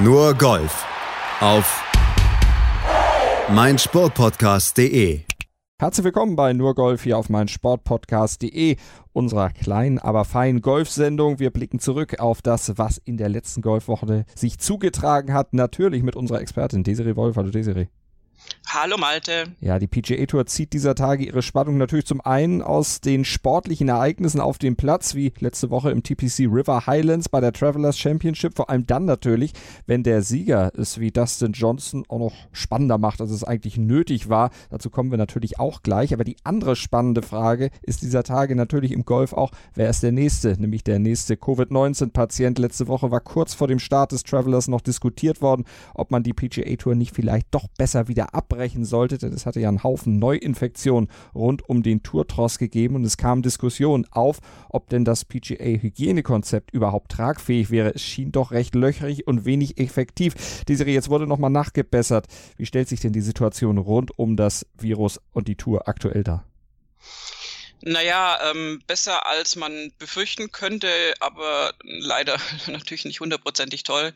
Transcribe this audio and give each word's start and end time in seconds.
Nur 0.00 0.32
Golf 0.34 0.86
auf 1.40 1.82
meinsportpodcast.de. 3.52 5.22
Herzlich 5.80 6.04
willkommen 6.04 6.36
bei 6.36 6.52
Nur 6.52 6.76
Golf 6.76 7.02
hier 7.02 7.18
auf 7.18 7.28
meinsportpodcast.de, 7.28 8.76
unserer 9.12 9.50
kleinen, 9.50 9.98
aber 9.98 10.24
feinen 10.24 10.60
Golfsendung. 10.60 11.40
Wir 11.40 11.50
blicken 11.50 11.80
zurück 11.80 12.20
auf 12.20 12.42
das, 12.42 12.78
was 12.78 12.98
in 12.98 13.16
der 13.16 13.28
letzten 13.28 13.60
Golfwoche 13.60 14.24
sich 14.36 14.60
zugetragen 14.60 15.34
hat. 15.34 15.52
Natürlich 15.52 16.04
mit 16.04 16.14
unserer 16.14 16.40
Expertin 16.42 16.84
Desiree 16.84 17.16
Wolf. 17.16 17.34
Hallo 17.34 17.50
Desiree. 17.50 17.88
Hallo 18.68 18.98
Malte. 18.98 19.54
Ja, 19.60 19.78
die 19.78 19.86
PGA 19.86 20.26
Tour 20.26 20.44
zieht 20.44 20.74
dieser 20.74 20.94
Tage 20.94 21.24
ihre 21.24 21.40
Spannung 21.40 21.78
natürlich 21.78 22.04
zum 22.04 22.20
einen 22.20 22.60
aus 22.60 23.00
den 23.00 23.24
sportlichen 23.24 23.88
Ereignissen 23.88 24.40
auf 24.40 24.58
dem 24.58 24.76
Platz, 24.76 25.14
wie 25.14 25.32
letzte 25.40 25.70
Woche 25.70 25.90
im 25.90 26.02
TPC 26.02 26.40
River 26.40 26.86
Highlands 26.86 27.30
bei 27.30 27.40
der 27.40 27.52
Travelers 27.52 27.98
Championship, 27.98 28.54
vor 28.56 28.68
allem 28.68 28.86
dann 28.86 29.06
natürlich, 29.06 29.52
wenn 29.86 30.02
der 30.02 30.22
Sieger 30.22 30.70
es 30.76 31.00
wie 31.00 31.10
Dustin 31.10 31.52
Johnson 31.52 32.04
auch 32.08 32.18
noch 32.18 32.34
spannender 32.52 32.98
macht, 32.98 33.22
als 33.22 33.30
es 33.30 33.42
eigentlich 33.42 33.78
nötig 33.78 34.28
war. 34.28 34.50
Dazu 34.70 34.90
kommen 34.90 35.10
wir 35.10 35.18
natürlich 35.18 35.58
auch 35.58 35.82
gleich, 35.82 36.12
aber 36.12 36.24
die 36.24 36.36
andere 36.44 36.76
spannende 36.76 37.22
Frage 37.22 37.70
ist 37.82 38.02
dieser 38.02 38.22
Tage 38.22 38.54
natürlich 38.54 38.92
im 38.92 39.06
Golf 39.06 39.32
auch, 39.32 39.50
wer 39.74 39.88
ist 39.88 40.02
der 40.02 40.12
nächste, 40.12 40.60
nämlich 40.60 40.84
der 40.84 40.98
nächste 40.98 41.38
Covid-19-Patient. 41.38 42.58
Letzte 42.58 42.86
Woche 42.86 43.10
war 43.10 43.20
kurz 43.20 43.54
vor 43.54 43.66
dem 43.66 43.78
Start 43.78 44.12
des 44.12 44.24
Travelers 44.24 44.68
noch 44.68 44.82
diskutiert 44.82 45.40
worden, 45.40 45.64
ob 45.94 46.10
man 46.10 46.22
die 46.22 46.34
PGA 46.34 46.76
Tour 46.76 46.94
nicht 46.94 47.14
vielleicht 47.14 47.46
doch 47.50 47.66
besser 47.78 48.08
wieder 48.08 48.27
abbrechen 48.34 48.84
sollte, 48.84 49.18
denn 49.18 49.32
es 49.32 49.46
hatte 49.46 49.60
ja 49.60 49.68
einen 49.68 49.82
Haufen 49.82 50.18
Neuinfektionen 50.18 51.10
rund 51.34 51.68
um 51.68 51.82
den 51.82 52.02
Tourtross 52.02 52.58
gegeben 52.58 52.94
und 52.96 53.04
es 53.04 53.16
kam 53.16 53.42
Diskussion 53.42 54.06
auf, 54.10 54.38
ob 54.68 54.88
denn 54.88 55.04
das 55.04 55.24
PGA-Hygienekonzept 55.24 56.72
überhaupt 56.72 57.12
tragfähig 57.12 57.70
wäre. 57.70 57.94
Es 57.94 58.02
schien 58.02 58.32
doch 58.32 58.50
recht 58.50 58.74
löchrig 58.74 59.26
und 59.26 59.44
wenig 59.44 59.78
effektiv. 59.78 60.64
Die 60.68 60.76
Serie 60.76 60.94
jetzt 60.94 61.10
wurde 61.10 61.26
nochmal 61.26 61.50
nachgebessert. 61.50 62.26
Wie 62.56 62.66
stellt 62.66 62.88
sich 62.88 63.00
denn 63.00 63.12
die 63.12 63.20
Situation 63.20 63.78
rund 63.78 64.18
um 64.18 64.36
das 64.36 64.66
Virus 64.78 65.20
und 65.32 65.48
die 65.48 65.56
Tour 65.56 65.88
aktuell 65.88 66.24
dar? 66.24 66.44
Naja, 67.80 68.38
ähm, 68.50 68.82
besser 68.88 69.26
als 69.26 69.54
man 69.54 69.92
befürchten 69.98 70.50
könnte, 70.50 70.88
aber 71.20 71.72
leider 71.82 72.36
natürlich 72.66 73.04
nicht 73.04 73.20
hundertprozentig 73.20 73.84
toll. 73.84 74.12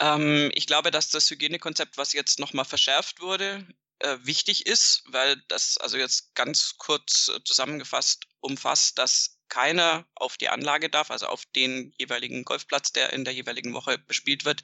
Ähm, 0.00 0.50
ich 0.54 0.66
glaube, 0.66 0.90
dass 0.90 1.08
das 1.08 1.30
Hygienekonzept, 1.30 1.96
was 1.96 2.12
jetzt 2.12 2.38
nochmal 2.38 2.64
verschärft 2.64 3.20
wurde, 3.20 3.66
äh, 4.00 4.18
wichtig 4.22 4.66
ist, 4.66 5.02
weil 5.06 5.42
das 5.48 5.78
also 5.78 5.96
jetzt 5.96 6.34
ganz 6.34 6.74
kurz 6.78 7.28
äh, 7.28 7.42
zusammengefasst 7.44 8.26
umfasst, 8.40 8.98
dass 8.98 9.38
keiner 9.48 10.06
auf 10.14 10.36
die 10.36 10.48
Anlage 10.48 10.90
darf, 10.90 11.10
also 11.10 11.26
auf 11.26 11.44
den 11.54 11.94
jeweiligen 11.98 12.44
Golfplatz, 12.44 12.92
der 12.92 13.12
in 13.12 13.24
der 13.24 13.32
jeweiligen 13.32 13.72
Woche 13.74 13.96
bespielt 13.98 14.44
wird, 14.44 14.62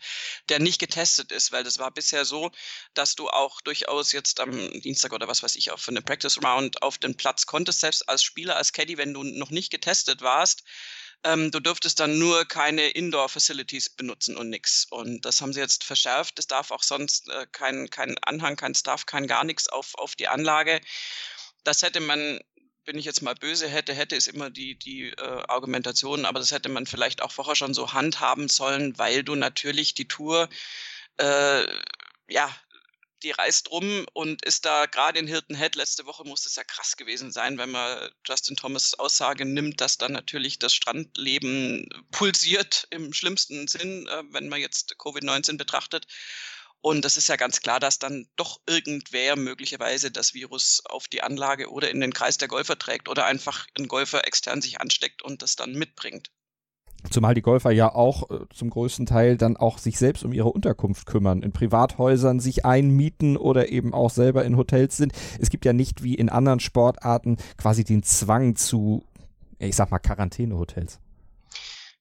der 0.48 0.58
nicht 0.58 0.80
getestet 0.80 1.32
ist, 1.32 1.52
weil 1.52 1.64
das 1.64 1.78
war 1.78 1.92
bisher 1.92 2.24
so, 2.24 2.50
dass 2.94 3.14
du 3.14 3.28
auch 3.28 3.60
durchaus 3.60 4.12
jetzt 4.12 4.40
am 4.40 4.52
Dienstag 4.80 5.12
oder 5.12 5.28
was 5.28 5.42
weiß 5.42 5.56
ich, 5.56 5.70
auch 5.70 5.78
für 5.78 5.92
eine 5.92 6.02
Practice 6.02 6.42
Round 6.42 6.82
auf 6.82 6.98
den 6.98 7.16
Platz 7.16 7.46
konntest, 7.46 7.80
selbst 7.80 8.08
als 8.08 8.22
Spieler, 8.22 8.56
als 8.56 8.72
Caddy, 8.72 8.98
wenn 8.98 9.14
du 9.14 9.22
noch 9.22 9.50
nicht 9.50 9.70
getestet 9.70 10.20
warst, 10.20 10.64
ähm, 11.24 11.50
du 11.50 11.60
dürftest 11.60 12.00
dann 12.00 12.18
nur 12.18 12.44
keine 12.44 12.88
Indoor-Facilities 12.88 13.90
benutzen 13.90 14.36
und 14.36 14.50
nix. 14.50 14.86
Und 14.90 15.24
das 15.24 15.40
haben 15.40 15.52
sie 15.52 15.60
jetzt 15.60 15.84
verschärft. 15.84 16.38
Es 16.38 16.46
darf 16.46 16.70
auch 16.70 16.82
sonst 16.82 17.28
äh, 17.28 17.46
kein, 17.52 17.90
kein 17.90 18.16
Anhang, 18.18 18.56
kein 18.56 18.74
Staff, 18.74 19.06
kein 19.06 19.26
gar 19.26 19.44
nichts 19.44 19.68
auf, 19.68 19.94
auf 19.94 20.16
die 20.16 20.28
Anlage. 20.28 20.80
Das 21.64 21.82
hätte 21.82 22.00
man 22.00 22.40
bin 22.84 22.98
ich 22.98 23.04
jetzt 23.04 23.22
mal 23.22 23.34
böse 23.34 23.68
hätte, 23.68 23.94
hätte 23.94 24.16
ist 24.16 24.26
immer 24.26 24.50
die, 24.50 24.76
die 24.76 25.10
äh, 25.10 25.42
Argumentation, 25.48 26.24
aber 26.24 26.40
das 26.40 26.50
hätte 26.50 26.68
man 26.68 26.86
vielleicht 26.86 27.22
auch 27.22 27.30
vorher 27.30 27.54
schon 27.54 27.74
so 27.74 27.92
handhaben 27.92 28.48
sollen, 28.48 28.98
weil 28.98 29.22
du 29.22 29.34
natürlich 29.36 29.94
die 29.94 30.08
Tour 30.08 30.48
äh, 31.18 31.62
ja 32.28 32.54
die 33.22 33.30
reist 33.30 33.70
rum 33.70 34.06
und 34.12 34.44
ist 34.44 34.64
da 34.64 34.86
gerade 34.86 35.18
in 35.18 35.26
Hilton 35.26 35.56
Head. 35.56 35.74
Letzte 35.76 36.06
Woche 36.06 36.24
muss 36.24 36.46
es 36.46 36.56
ja 36.56 36.64
krass 36.64 36.96
gewesen 36.96 37.32
sein, 37.32 37.58
wenn 37.58 37.70
man 37.70 38.10
Justin 38.26 38.56
Thomas 38.56 38.94
Aussage 38.94 39.44
nimmt, 39.44 39.80
dass 39.80 39.98
dann 39.98 40.12
natürlich 40.12 40.58
das 40.58 40.74
Strandleben 40.74 41.88
pulsiert 42.10 42.86
im 42.90 43.12
schlimmsten 43.12 43.68
Sinn, 43.68 44.06
äh, 44.08 44.22
wenn 44.30 44.48
man 44.48 44.60
jetzt 44.60 44.96
Covid-19 44.98 45.56
betrachtet. 45.56 46.06
Und 46.80 47.04
das 47.04 47.16
ist 47.16 47.28
ja 47.28 47.36
ganz 47.36 47.60
klar, 47.60 47.78
dass 47.78 48.00
dann 48.00 48.28
doch 48.34 48.60
irgendwer 48.66 49.36
möglicherweise 49.36 50.10
das 50.10 50.34
Virus 50.34 50.82
auf 50.84 51.06
die 51.06 51.22
Anlage 51.22 51.70
oder 51.70 51.90
in 51.90 52.00
den 52.00 52.12
Kreis 52.12 52.38
der 52.38 52.48
Golfer 52.48 52.76
trägt 52.76 53.08
oder 53.08 53.24
einfach 53.24 53.66
ein 53.78 53.86
Golfer 53.86 54.26
extern 54.26 54.60
sich 54.60 54.80
ansteckt 54.80 55.22
und 55.22 55.42
das 55.42 55.54
dann 55.54 55.74
mitbringt. 55.74 56.30
Zumal 57.12 57.34
die 57.34 57.42
Golfer 57.42 57.70
ja 57.70 57.94
auch 57.94 58.30
äh, 58.30 58.46
zum 58.54 58.70
größten 58.70 59.06
Teil 59.06 59.36
dann 59.36 59.56
auch 59.56 59.78
sich 59.78 59.98
selbst 59.98 60.24
um 60.24 60.32
ihre 60.32 60.48
Unterkunft 60.48 61.06
kümmern, 61.06 61.42
in 61.42 61.52
Privathäusern 61.52 62.40
sich 62.40 62.64
einmieten 62.64 63.36
oder 63.36 63.68
eben 63.68 63.94
auch 63.94 64.10
selber 64.10 64.44
in 64.44 64.56
Hotels 64.56 64.96
sind. 64.96 65.12
Es 65.38 65.50
gibt 65.50 65.64
ja 65.64 65.72
nicht 65.72 66.02
wie 66.02 66.14
in 66.14 66.28
anderen 66.28 66.60
Sportarten 66.60 67.36
quasi 67.56 67.84
den 67.84 68.02
Zwang 68.02 68.56
zu, 68.56 69.04
ich 69.58 69.76
sag 69.76 69.90
mal, 69.90 69.98
Quarantänehotels. 69.98 70.98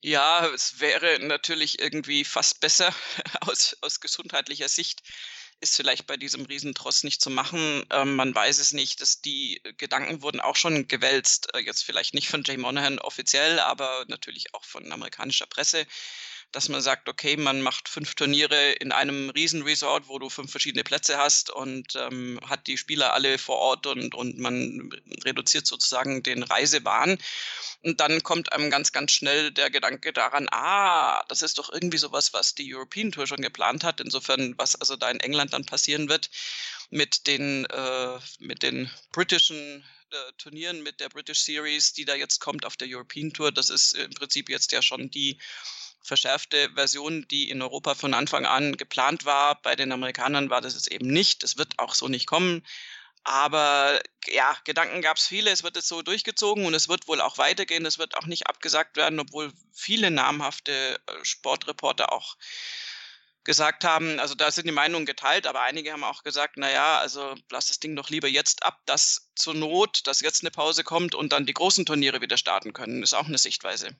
Ja, 0.04 0.48
es 0.56 0.80
wäre 0.80 1.20
natürlich 1.26 1.80
irgendwie 1.80 2.24
fast 2.24 2.60
besser 2.60 2.92
aus, 3.42 3.78
aus 3.82 4.00
gesundheitlicher 4.00 4.68
Sicht, 4.68 5.04
ist 5.62 5.76
vielleicht 5.76 6.08
bei 6.08 6.18
diesem 6.18 6.46
Riesentross 6.46 7.04
nicht 7.04 7.22
zu 7.22 7.30
machen. 7.30 7.86
Ähm, 7.92 8.16
man 8.16 8.34
weiß 8.34 8.58
es 8.58 8.74
nicht, 8.74 9.00
dass 9.00 9.22
die 9.22 9.62
Gedanken 9.78 10.22
wurden 10.22 10.42
auch 10.42 10.56
schon 10.56 10.88
gewälzt, 10.88 11.54
äh, 11.54 11.60
jetzt 11.60 11.84
vielleicht 11.84 12.14
nicht 12.14 12.28
von 12.28 12.44
Jay 12.44 12.58
Monahan 12.58 13.00
offiziell, 13.00 13.60
aber 13.60 14.06
natürlich 14.08 14.54
auch 14.54 14.64
von 14.66 14.92
amerikanischer 14.92 15.46
Presse, 15.46 15.86
dass 16.52 16.70
man 16.70 16.82
sagt, 16.82 17.08
okay, 17.08 17.38
man 17.38 17.62
macht 17.62 17.88
fünf 17.88 18.16
Turniere 18.16 18.72
in 18.74 18.92
einem 18.92 19.30
Riesenresort, 19.30 20.08
wo 20.08 20.20
du 20.20 20.30
fünf 20.30 20.52
verschiedene 20.52 20.84
Plätze 20.84 21.18
hast 21.18 21.50
und 21.50 21.96
ähm, 21.96 22.40
hat 22.46 22.68
die 22.68 22.78
Spieler 22.78 23.14
alle 23.14 23.38
vor 23.38 23.58
Ort 23.58 23.88
und, 23.88 24.14
und 24.16 24.38
man 24.38 24.92
reduziert 25.24 25.66
sozusagen 25.66 26.24
den 26.24 26.44
Reisebahn. 26.44 27.18
Und 27.84 28.00
dann 28.00 28.22
kommt 28.22 28.54
einem 28.54 28.70
ganz, 28.70 28.92
ganz 28.92 29.12
schnell 29.12 29.52
der 29.52 29.70
Gedanke 29.70 30.14
daran, 30.14 30.48
ah, 30.52 31.24
das 31.30 31.42
ist 31.42 31.58
doch 31.58 31.72
irgendwie 31.72 31.98
sowas, 31.98 32.34
was 32.34 32.54
die 32.54 32.74
European 32.74 33.12
Tour 33.12 33.28
schon 33.28 33.42
geplant 33.42 33.84
hat. 33.84 34.02
Insofern, 34.02 34.56
was 34.58 34.76
also 34.76 34.96
da 34.96 35.10
in 35.10 35.20
England 35.20 35.54
dann 35.54 35.66
passieren 35.66 36.10
wird 36.10 36.30
mit 36.90 37.28
den, 37.28 37.66
äh, 37.66 38.20
mit 38.40 38.62
den 38.62 38.92
britischen 39.14 39.84
äh, 40.12 40.32
Turnieren, 40.38 40.84
mit 40.84 41.00
der 41.00 41.10
British 41.10 41.40
Series, 41.40 41.94
die 41.94 42.06
da 42.06 42.16
jetzt 42.16 42.40
kommt 42.40 42.66
auf 42.66 42.76
der 42.76 42.90
European 42.90 43.32
Tour. 43.32 43.52
Das 43.52 43.70
ist 43.70 43.94
im 43.94 44.12
Prinzip 44.12 44.50
jetzt 44.50 44.74
ja 44.74 44.82
schon 44.82 45.10
die 45.10 45.38
verschärfte 46.02 46.70
Version, 46.74 47.26
die 47.30 47.50
in 47.50 47.62
Europa 47.62 47.96
von 47.96 48.14
Anfang 48.14 48.46
an 48.46 48.78
geplant 48.78 49.26
war. 49.26 49.62
Bei 49.62 49.76
den 49.76 49.92
Amerikanern 49.92 50.50
war 50.50 50.62
das 50.62 50.74
jetzt 50.74 50.92
eben 50.92 51.08
nicht. 51.08 51.44
Das 51.44 51.58
wird 51.58 51.80
auch 51.80 51.94
so 51.94 52.08
nicht 52.08 52.28
kommen. 52.28 52.64
Aber 53.24 54.02
ja, 54.28 54.58
Gedanken 54.64 55.02
gab 55.02 55.18
es 55.18 55.28
viele. 55.28 55.52
Es 55.52 55.64
wird 55.64 55.76
jetzt 55.76 55.88
so 55.88 56.02
durchgezogen 56.02 56.66
und 56.66 56.74
es 56.74 56.90
wird 56.90 57.08
wohl 57.08 57.22
auch 57.22 57.38
weitergehen. 57.38 57.86
Es 57.86 58.00
wird 58.00 58.18
auch 58.18 58.26
nicht 58.26 58.48
abgesagt 58.48 58.98
werden, 58.98 59.20
obwohl 59.20 59.52
viele 59.74 60.10
namhafte 60.10 61.00
äh, 61.08 61.14
Sportreporter 61.24 62.12
auch 62.12 62.36
gesagt 63.44 63.84
haben, 63.84 64.20
also 64.20 64.36
da 64.36 64.52
sind 64.52 64.68
die 64.68 64.72
Meinungen 64.72 65.06
geteilt, 65.06 65.48
aber 65.48 65.62
einige 65.62 65.92
haben 65.92 66.04
auch 66.04 66.24
gesagt, 66.24 66.58
naja, 66.58 67.00
also 67.00 67.36
lass 67.50 67.68
das 67.68 67.80
Ding 67.80 67.96
doch 67.96 68.10
lieber 68.10 68.28
jetzt 68.28 68.64
ab, 68.64 68.80
dass 68.86 69.32
zur 69.36 69.56
Not, 69.56 70.06
dass 70.06 70.22
jetzt 70.22 70.44
eine 70.44 70.52
Pause 70.52 70.84
kommt 70.84 71.16
und 71.16 71.34
dann 71.34 71.48
die 71.48 71.54
großen 71.54 71.86
Turniere 71.86 72.22
wieder 72.22 72.38
starten 72.38 72.72
können, 72.74 73.02
ist 73.02 73.16
auch 73.16 73.26
eine 73.26 73.40
Sichtweise 73.40 73.96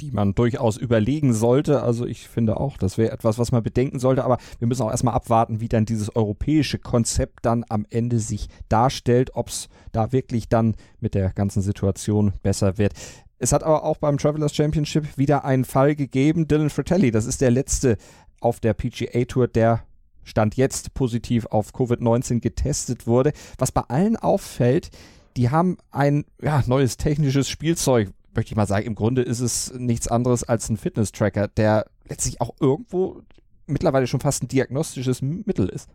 die 0.00 0.10
man 0.10 0.34
durchaus 0.34 0.76
überlegen 0.76 1.32
sollte. 1.32 1.82
Also 1.82 2.06
ich 2.06 2.28
finde 2.28 2.58
auch, 2.58 2.76
das 2.76 2.98
wäre 2.98 3.12
etwas, 3.12 3.38
was 3.38 3.52
man 3.52 3.62
bedenken 3.62 3.98
sollte. 3.98 4.24
Aber 4.24 4.38
wir 4.58 4.68
müssen 4.68 4.82
auch 4.82 4.90
erstmal 4.90 5.14
abwarten, 5.14 5.60
wie 5.60 5.68
dann 5.68 5.86
dieses 5.86 6.14
europäische 6.14 6.78
Konzept 6.78 7.44
dann 7.46 7.64
am 7.68 7.86
Ende 7.90 8.18
sich 8.18 8.48
darstellt, 8.68 9.30
ob 9.34 9.48
es 9.48 9.68
da 9.92 10.12
wirklich 10.12 10.48
dann 10.48 10.74
mit 11.00 11.14
der 11.14 11.30
ganzen 11.32 11.62
Situation 11.62 12.32
besser 12.42 12.78
wird. 12.78 12.94
Es 13.38 13.52
hat 13.52 13.62
aber 13.62 13.84
auch 13.84 13.98
beim 13.98 14.18
Travelers 14.18 14.54
Championship 14.54 15.18
wieder 15.18 15.44
einen 15.44 15.64
Fall 15.64 15.94
gegeben. 15.94 16.48
Dylan 16.48 16.70
Fratelli, 16.70 17.10
das 17.10 17.26
ist 17.26 17.40
der 17.40 17.50
letzte 17.50 17.96
auf 18.40 18.60
der 18.60 18.74
PGA 18.74 19.24
Tour, 19.24 19.48
der 19.48 19.84
Stand 20.22 20.56
jetzt 20.56 20.94
positiv 20.94 21.46
auf 21.46 21.72
Covid-19 21.74 22.40
getestet 22.40 23.06
wurde. 23.06 23.32
Was 23.58 23.72
bei 23.72 23.82
allen 23.82 24.16
auffällt, 24.16 24.90
die 25.36 25.50
haben 25.50 25.76
ein 25.90 26.24
ja, 26.40 26.62
neues 26.66 26.96
technisches 26.96 27.48
Spielzeug 27.48 28.10
möchte 28.34 28.52
ich 28.52 28.56
mal 28.56 28.66
sagen, 28.66 28.86
im 28.86 28.94
Grunde 28.94 29.22
ist 29.22 29.40
es 29.40 29.72
nichts 29.72 30.08
anderes 30.08 30.44
als 30.44 30.68
ein 30.68 30.76
Fitness-Tracker, 30.76 31.48
der 31.48 31.86
letztlich 32.08 32.40
auch 32.40 32.54
irgendwo 32.60 33.22
mittlerweile 33.66 34.06
schon 34.06 34.20
fast 34.20 34.42
ein 34.42 34.48
diagnostisches 34.48 35.22
Mittel 35.22 35.68
ist. 35.68 35.88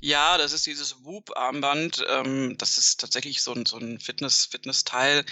Ja, 0.00 0.38
das 0.38 0.52
ist 0.52 0.66
dieses 0.66 1.04
Whoop-Armband. 1.04 2.04
Ähm, 2.08 2.56
das 2.58 2.78
ist 2.78 3.00
tatsächlich 3.00 3.42
so 3.42 3.52
ein, 3.52 3.66
so 3.66 3.78
ein 3.78 3.98
Fitness, 3.98 4.46
Fitness-Teil, 4.46 5.24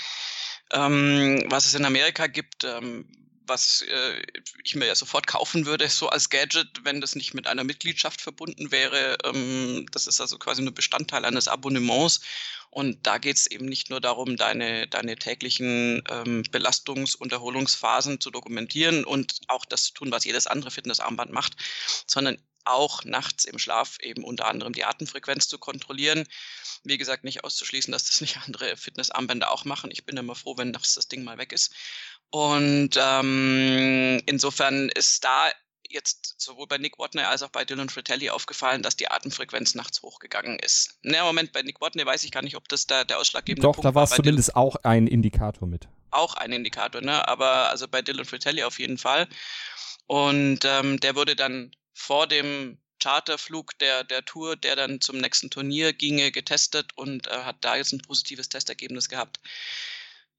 ähm, 0.73 1.44
was 1.49 1.67
es 1.67 1.75
in 1.75 1.84
Amerika 1.84 2.26
gibt. 2.26 2.64
Ähm, 2.64 3.06
was 3.46 3.82
äh, 3.82 4.22
ich 4.64 4.75
mir 4.75 4.87
ja 4.87 4.94
sofort 4.94 5.26
kaufen 5.26 5.66
würde, 5.66 5.88
so 5.88 6.08
als 6.08 6.31
Gadget, 6.31 6.84
wenn 6.84 7.00
das 7.00 7.14
nicht 7.14 7.34
mit 7.34 7.46
einer 7.46 7.64
Mitgliedschaft 7.64 8.20
verbunden 8.20 8.70
wäre. 8.70 9.19
Ähm, 9.25 9.87
das 9.93 10.06
ist 10.06 10.20
also 10.20 10.38
quasi 10.38 10.62
nur 10.62 10.75
Bestandteil 10.75 11.25
eines 11.25 11.48
Abonnements. 11.48 12.20
Und 12.70 13.06
da 13.06 13.19
geht 13.19 13.37
es 13.37 13.46
eben 13.46 13.64
nicht 13.64 13.88
nur 13.88 14.00
darum, 14.00 14.37
deine, 14.37 14.87
deine 14.88 15.16
täglichen 15.16 16.02
ähm, 16.10 16.43
Belastungs- 16.50 17.16
und 17.16 17.32
Erholungsphasen 17.32 18.20
zu 18.20 18.31
dokumentieren 18.31 19.04
und 19.04 19.40
auch 19.48 19.64
das 19.64 19.84
zu 19.84 19.94
tun, 19.94 20.12
was 20.12 20.25
jedes 20.25 20.46
andere 20.46 20.70
Fitnessarmband 20.70 21.32
macht, 21.32 21.56
sondern 22.06 22.37
auch 22.66 23.04
nachts 23.04 23.44
im 23.44 23.58
Schlaf 23.58 23.98
eben 24.00 24.25
unter 24.25 24.46
anderem 24.46 24.72
die 24.72 24.84
Atemfrequenz 24.84 25.48
zu 25.48 25.58
kontrollieren. 25.58 26.26
Wie 26.84 26.98
gesagt, 26.98 27.25
nicht 27.25 27.44
auszuschließen, 27.44 27.93
dass 27.93 28.04
das 28.04 28.20
nicht 28.20 28.38
andere 28.44 28.76
Fitnessarmbänder 28.76 29.50
auch 29.50 29.64
machen. 29.64 29.90
Ich 29.90 30.04
bin 30.04 30.16
immer 30.16 30.34
froh, 30.34 30.56
wenn 30.58 30.72
das 30.72 30.94
Ding 31.08 31.25
mal 31.25 31.38
weg 31.38 31.52
ist. 31.52 31.72
Und 32.31 32.90
ähm, 32.96 34.20
insofern 34.26 34.88
ist 34.90 35.25
da 35.25 35.50
jetzt 35.88 36.34
sowohl 36.38 36.67
bei 36.67 36.78
Nick 36.78 36.99
Watney 36.99 37.23
als 37.23 37.43
auch 37.43 37.50
bei 37.50 37.64
Dylan 37.64 37.88
Fratelli 37.88 38.28
aufgefallen, 38.31 38.82
dass 38.82 38.96
die 38.96 39.08
Atemfrequenz 39.08 39.75
nachts 39.75 40.02
hochgegangen 40.02 40.58
ist. 40.58 40.99
Na, 41.02 41.25
Moment, 41.25 41.52
bei 41.52 41.62
Nick 41.62 41.81
Watney 41.81 42.05
weiß 42.05 42.25
ich 42.25 42.32
gar 42.32 42.43
nicht, 42.43 42.56
ob 42.56 42.69
das 42.69 42.87
da 42.87 43.05
der 43.05 43.19
ausschlaggebende 43.19 43.67
Doch, 43.67 43.76
Punkt 43.76 43.84
da 43.84 43.94
war 43.94 44.05
es 44.05 44.11
zumindest 44.11 44.49
Dylan, 44.50 44.62
auch 44.62 44.76
ein 44.82 45.06
Indikator 45.06 45.69
mit. 45.69 45.88
auch 46.11 46.34
ein 46.34 46.52
Indikator, 46.52 47.00
ne? 47.00 47.26
Aber 47.28 47.70
also 47.70 47.87
bei 47.88 48.02
Dylan 48.02 48.25
Fratelli 48.25 48.64
auf 48.64 48.79
jeden 48.79 48.99
Fall. 48.99 49.29
Und 50.06 50.64
ähm, 50.64 50.99
der 51.00 51.14
wurde 51.14 51.37
dann 51.37 51.70
vor 51.94 52.26
dem 52.26 52.79
Charterflug 53.02 53.79
der, 53.79 54.05
der 54.05 54.25
Tour, 54.25 54.56
der 54.56 54.75
dann 54.75 55.00
zum 55.00 55.19
nächsten 55.19 55.50
Turnier 55.50 55.93
ginge, 55.93 56.32
getestet 56.32 56.93
und 56.96 57.26
äh, 57.29 57.44
hat 57.44 57.56
da 57.61 57.76
jetzt 57.76 57.93
ein 57.93 58.00
positives 58.00 58.49
Testergebnis 58.49 59.08
gehabt. 59.08 59.40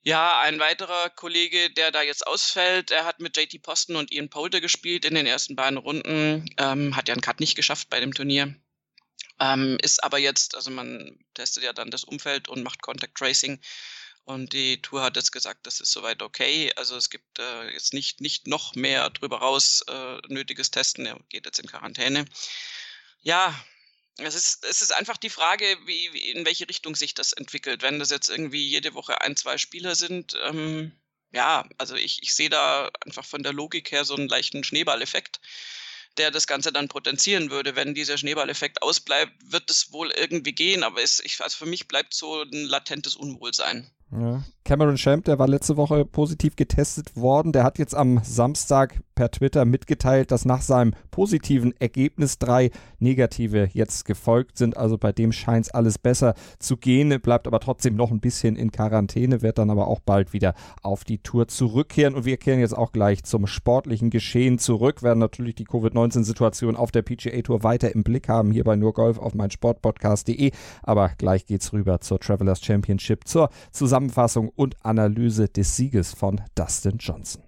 Ja, 0.08 0.40
ein 0.40 0.58
weiterer 0.58 1.10
Kollege, 1.10 1.70
der 1.70 1.92
da 1.92 2.02
jetzt 2.02 2.26
ausfällt, 2.26 2.92
er 2.92 3.04
hat 3.04 3.20
mit 3.20 3.36
JT 3.36 3.62
Poston 3.62 3.98
und 3.98 4.10
Ian 4.10 4.30
Poulter 4.30 4.62
gespielt 4.62 5.04
in 5.04 5.16
den 5.16 5.26
ersten 5.26 5.58
beiden 5.58 5.78
Runden, 5.78 6.50
ähm, 6.58 6.96
hat 6.96 7.10
ja 7.10 7.14
einen 7.14 7.20
Cut 7.20 7.42
nicht 7.42 7.58
geschafft 7.58 7.90
bei 7.90 8.00
dem 8.00 8.14
Turnier. 8.14 8.56
Ähm, 9.42 9.78
ist 9.82 10.02
aber 10.02 10.18
jetzt, 10.18 10.56
also 10.56 10.72
man 10.72 11.20
testet 11.34 11.64
ja 11.64 11.74
dann 11.74 11.92
das 11.92 12.06
Umfeld 12.06 12.48
und 12.48 12.64
macht 12.64 12.82
Contact 12.82 13.18
Tracing. 13.18 13.60
Und 14.24 14.54
die 14.54 14.82
Tour 14.82 15.04
hat 15.04 15.18
jetzt 15.18 15.34
gesagt, 15.34 15.68
das 15.68 15.82
ist 15.82 15.92
soweit 15.92 16.22
okay. 16.22 16.72
Also 16.78 16.96
es 16.96 17.10
gibt 17.10 17.40
äh, 17.40 17.70
jetzt 17.72 17.94
nicht, 17.94 18.22
nicht 18.22 18.48
noch 18.48 18.76
mehr 18.76 19.10
drüber 19.10 19.40
raus 19.40 19.84
äh, 19.90 20.20
nötiges 20.30 20.72
Testen. 20.72 21.06
Er 21.06 21.20
geht 21.28 21.46
jetzt 21.46 21.60
in 21.60 21.68
Quarantäne. 21.68 22.24
Ja, 23.24 23.54
es 24.26 24.36
ist, 24.36 24.66
es 24.66 24.82
ist 24.82 24.92
einfach 24.92 25.18
die 25.18 25.30
Frage, 25.30 25.66
wie, 25.86 26.06
in 26.32 26.46
welche 26.46 26.68
Richtung 26.68 26.96
sich 26.96 27.14
das 27.14 27.34
entwickelt. 27.34 27.82
Wenn 27.82 28.00
das 28.00 28.10
jetzt 28.10 28.30
irgendwie 28.30 28.66
jede 28.66 28.94
Woche 28.94 29.22
ein, 29.22 29.36
zwei 29.36 29.58
Spieler 29.58 29.96
sind, 29.96 30.36
ähm, 30.44 30.92
ja, 31.32 31.68
also 31.78 31.96
ich, 31.96 32.24
ich 32.24 32.34
sehe 32.34 32.50
da 32.50 32.90
einfach 33.06 33.26
von 33.26 33.44
der 33.44 33.54
Logik 33.54 33.92
her 33.92 34.06
so 34.06 34.16
einen 34.16 34.28
leichten 34.28 34.64
Schneeballeffekt, 34.64 35.40
der 36.18 36.32
das 36.32 36.48
Ganze 36.48 36.72
dann 36.72 36.88
potenzieren 36.88 37.52
würde. 37.52 37.76
Wenn 37.76 37.94
dieser 37.94 38.18
Schneeballeffekt 38.18 38.82
ausbleibt, 38.82 39.34
wird 39.52 39.70
es 39.70 39.92
wohl 39.92 40.12
irgendwie 40.12 40.54
gehen, 40.54 40.84
aber 40.84 41.02
es, 41.02 41.20
ich, 41.20 41.40
also 41.42 41.58
für 41.58 41.66
mich 41.66 41.88
bleibt 41.88 42.14
so 42.14 42.42
ein 42.42 42.66
latentes 42.66 43.16
Unwohlsein. 43.16 43.92
Ja. 44.12 44.42
Cameron 44.64 44.98
Champ, 44.98 45.24
der 45.26 45.40
war 45.40 45.48
letzte 45.48 45.78
Woche 45.78 46.04
positiv 46.04 46.56
getestet 46.56 47.16
worden. 47.16 47.54
Der 47.54 47.64
hat 47.64 47.78
jetzt 47.80 47.96
am 47.96 48.20
Samstag 48.24 49.00
per 49.16 49.32
Twitter 49.32 49.66
mitgeteilt, 49.66 50.30
dass 50.32 50.46
nach 50.46 50.62
seinem 50.62 50.94
positiven 51.10 51.74
Ergebnis 51.80 52.38
drei 52.38 52.72
negative 53.00 53.70
jetzt 53.74 54.06
gefolgt 54.06 54.58
sind. 54.58 54.78
Also 54.78 54.98
bei 54.98 55.12
dem 55.12 55.32
scheint 55.32 55.68
es 55.68 55.74
alles 55.74 55.98
besser 55.98 56.36
zu 56.60 56.78
gehen, 56.78 57.20
bleibt 57.22 57.48
aber 57.48 57.60
trotzdem 57.60 57.96
noch 57.96 58.12
ein 58.12 58.20
bisschen 58.20 58.56
in 58.58 58.72
Quarantäne, 58.72 59.42
wird 59.42 59.58
dann 59.58 59.70
aber 59.70 59.88
auch 59.88 60.02
bald 60.02 60.34
wieder 60.34 60.54
auf 60.84 61.04
die 61.06 61.20
Tour 61.20 61.48
zurückkehren. 61.48 62.14
Und 62.14 62.26
wir 62.26 62.38
kehren 62.38 62.60
jetzt 62.60 62.78
auch 62.78 62.92
gleich 62.92 63.24
zum 63.24 63.48
sportlichen 63.48 64.10
Geschehen 64.10 64.60
zurück, 64.60 65.02
werden 65.02 65.20
natürlich 65.20 65.56
die 65.56 65.66
Covid-19-Situation 65.66 66.76
auf 66.76 66.92
der 66.92 67.02
PGA 67.04 67.42
Tour 67.42 67.64
weiter 67.64 67.96
im 67.96 68.04
Blick 68.04 68.28
haben, 68.30 68.52
hier 68.52 68.66
bei 68.66 68.76
nur 68.76 68.94
Golf 68.94 69.18
auf 69.18 69.34
meinsportpodcast.de. 69.34 70.52
Aber 70.84 71.10
gleich 71.18 71.46
geht's 71.46 71.74
rüber 71.74 72.02
zur 72.02 72.20
Travelers 72.20 72.62
Championship, 72.62 73.28
zur 73.28 73.50
Zusammenfassung 73.98 74.50
und 74.56 74.76
Analyse 74.86 75.50
des 75.50 75.76
Sieges 75.76 76.14
von 76.14 76.40
Dustin 76.54 76.98
Johnson. 77.00 77.42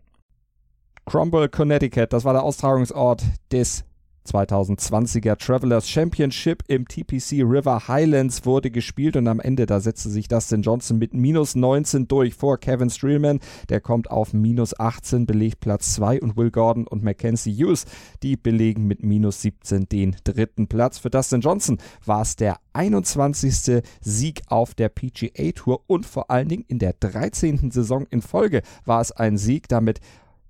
Cromwell, 1.05 1.47
Connecticut, 1.47 2.11
das 2.11 2.25
war 2.25 2.33
der 2.33 2.41
Austragungsort 2.41 3.23
des 3.51 3.83
2020er 4.29 5.37
Travelers 5.37 5.89
Championship 5.89 6.63
im 6.67 6.87
TPC 6.87 7.43
River 7.43 7.87
Highlands 7.87 8.45
wurde 8.45 8.69
gespielt 8.69 9.15
und 9.15 9.27
am 9.27 9.39
Ende 9.39 9.65
da 9.65 9.79
setzte 9.79 10.09
sich 10.09 10.27
Dustin 10.27 10.61
Johnson 10.61 10.99
mit 10.99 11.13
minus 11.13 11.55
19 11.55 12.07
durch 12.07 12.35
vor 12.35 12.59
Kevin 12.59 12.89
Streelman. 12.89 13.39
Der 13.69 13.81
kommt 13.81 14.11
auf 14.11 14.33
minus 14.33 14.79
18, 14.79 15.25
belegt 15.25 15.59
Platz 15.61 15.95
2 15.95 16.21
und 16.21 16.37
Will 16.37 16.51
Gordon 16.51 16.85
und 16.85 17.03
Mackenzie 17.03 17.53
Hughes, 17.53 17.85
die 18.21 18.37
belegen 18.37 18.85
mit 18.85 19.03
minus 19.03 19.41
17 19.41 19.89
den 19.89 20.15
dritten 20.23 20.67
Platz. 20.67 20.99
Für 20.99 21.09
Dustin 21.09 21.41
Johnson 21.41 21.79
war 22.05 22.21
es 22.21 22.35
der 22.35 22.57
21. 22.73 23.83
Sieg 24.01 24.41
auf 24.47 24.75
der 24.75 24.89
PGA 24.89 25.51
Tour 25.53 25.83
und 25.87 26.05
vor 26.05 26.29
allen 26.29 26.47
Dingen 26.49 26.65
in 26.67 26.79
der 26.79 26.93
13. 26.93 27.71
Saison 27.71 28.05
in 28.11 28.21
Folge 28.21 28.61
war 28.85 29.01
es 29.01 29.11
ein 29.11 29.37
Sieg. 29.37 29.67
Damit 29.67 29.99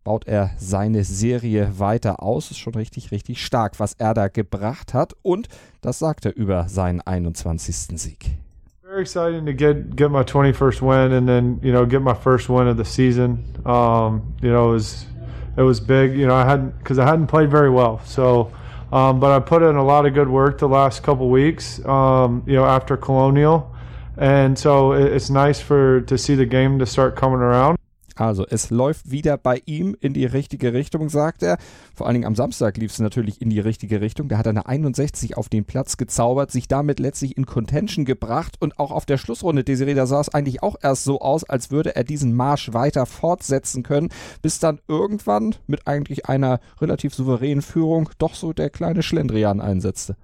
baut 0.09 0.25
er 0.25 0.49
seine 0.57 1.03
Serie 1.03 1.77
weiter 1.77 2.23
aus. 2.23 2.49
Ist 2.49 2.57
schon 2.57 2.73
richtig, 2.73 3.11
richtig 3.11 3.45
stark, 3.45 3.79
was 3.79 3.93
er 3.93 4.15
da 4.15 4.27
gebracht 4.27 4.95
hat. 4.95 5.15
Und 5.21 5.47
das 5.81 5.99
sagt 5.99 6.25
er 6.25 6.35
über 6.35 6.67
seinen 6.67 6.99
21. 7.01 7.75
Sieg. 7.99 8.31
Very 8.81 9.01
exciting 9.01 9.45
to 9.45 9.53
get 9.53 9.95
get 9.95 10.09
my 10.09 10.23
21st 10.23 10.81
win 10.81 11.11
and 11.13 11.27
then 11.27 11.59
you 11.61 11.71
know 11.71 11.85
get 11.85 12.01
my 12.01 12.15
first 12.15 12.49
win 12.49 12.67
of 12.67 12.77
the 12.77 12.83
season. 12.83 13.43
Um, 13.65 14.33
you 14.41 14.49
know 14.49 14.71
it 14.71 14.73
was 14.73 15.05
it 15.57 15.61
was 15.61 15.79
big. 15.79 16.17
You 16.17 16.25
know 16.25 16.33
I 16.33 16.43
hadn't 16.43 16.75
because 16.79 16.97
I 16.97 17.05
hadn't 17.05 17.27
played 17.27 17.51
very 17.51 17.69
well. 17.69 18.01
So, 18.03 18.51
um, 18.91 19.19
but 19.19 19.29
I 19.29 19.39
put 19.39 19.61
in 19.61 19.75
a 19.75 19.83
lot 19.83 20.07
of 20.07 20.15
good 20.15 20.27
work 20.27 20.57
the 20.57 20.67
last 20.67 21.03
couple 21.03 21.29
weeks. 21.29 21.85
Um, 21.85 22.41
you 22.47 22.55
know 22.55 22.65
after 22.65 22.97
Colonial, 22.97 23.71
and 24.17 24.57
so 24.57 24.93
it, 24.93 25.13
it's 25.13 25.29
nice 25.29 25.61
for 25.61 26.01
to 26.01 26.17
see 26.17 26.33
the 26.33 26.47
game 26.47 26.79
to 26.79 26.87
start 26.87 27.15
coming 27.15 27.41
around. 27.41 27.77
Also 28.19 28.45
es 28.45 28.69
läuft 28.69 29.11
wieder 29.11 29.37
bei 29.37 29.61
ihm 29.65 29.95
in 29.99 30.13
die 30.13 30.25
richtige 30.25 30.73
Richtung, 30.73 31.07
sagt 31.09 31.41
er. 31.41 31.57
Vor 31.95 32.05
allen 32.05 32.15
Dingen 32.15 32.25
am 32.25 32.35
Samstag 32.35 32.75
lief 32.75 32.91
es 32.91 32.99
natürlich 32.99 33.41
in 33.41 33.49
die 33.49 33.61
richtige 33.61 34.01
Richtung. 34.01 34.27
Da 34.27 34.37
hat 34.37 34.45
er 34.45 34.49
eine 34.49 34.65
61 34.65 35.37
auf 35.37 35.47
den 35.47 35.63
Platz 35.63 35.95
gezaubert, 35.95 36.51
sich 36.51 36.67
damit 36.67 36.99
letztlich 36.99 37.37
in 37.37 37.45
Contention 37.45 38.03
gebracht 38.03 38.57
und 38.59 38.77
auch 38.77 38.91
auf 38.91 39.05
der 39.05 39.17
Schlussrunde, 39.17 39.63
Desiree, 39.63 39.93
da 39.93 40.05
sah 40.05 40.19
es 40.19 40.29
eigentlich 40.29 40.61
auch 40.61 40.75
erst 40.81 41.05
so 41.05 41.21
aus, 41.21 41.45
als 41.45 41.71
würde 41.71 41.95
er 41.95 42.03
diesen 42.03 42.35
Marsch 42.35 42.73
weiter 42.73 43.05
fortsetzen 43.05 43.83
können, 43.83 44.09
bis 44.41 44.59
dann 44.59 44.79
irgendwann 44.89 45.55
mit 45.67 45.87
eigentlich 45.87 46.25
einer 46.25 46.59
relativ 46.81 47.15
souveränen 47.15 47.61
Führung 47.61 48.09
doch 48.17 48.35
so 48.35 48.51
der 48.51 48.69
kleine 48.69 49.01
Schlendrian 49.01 49.61
einsetzte. 49.61 50.17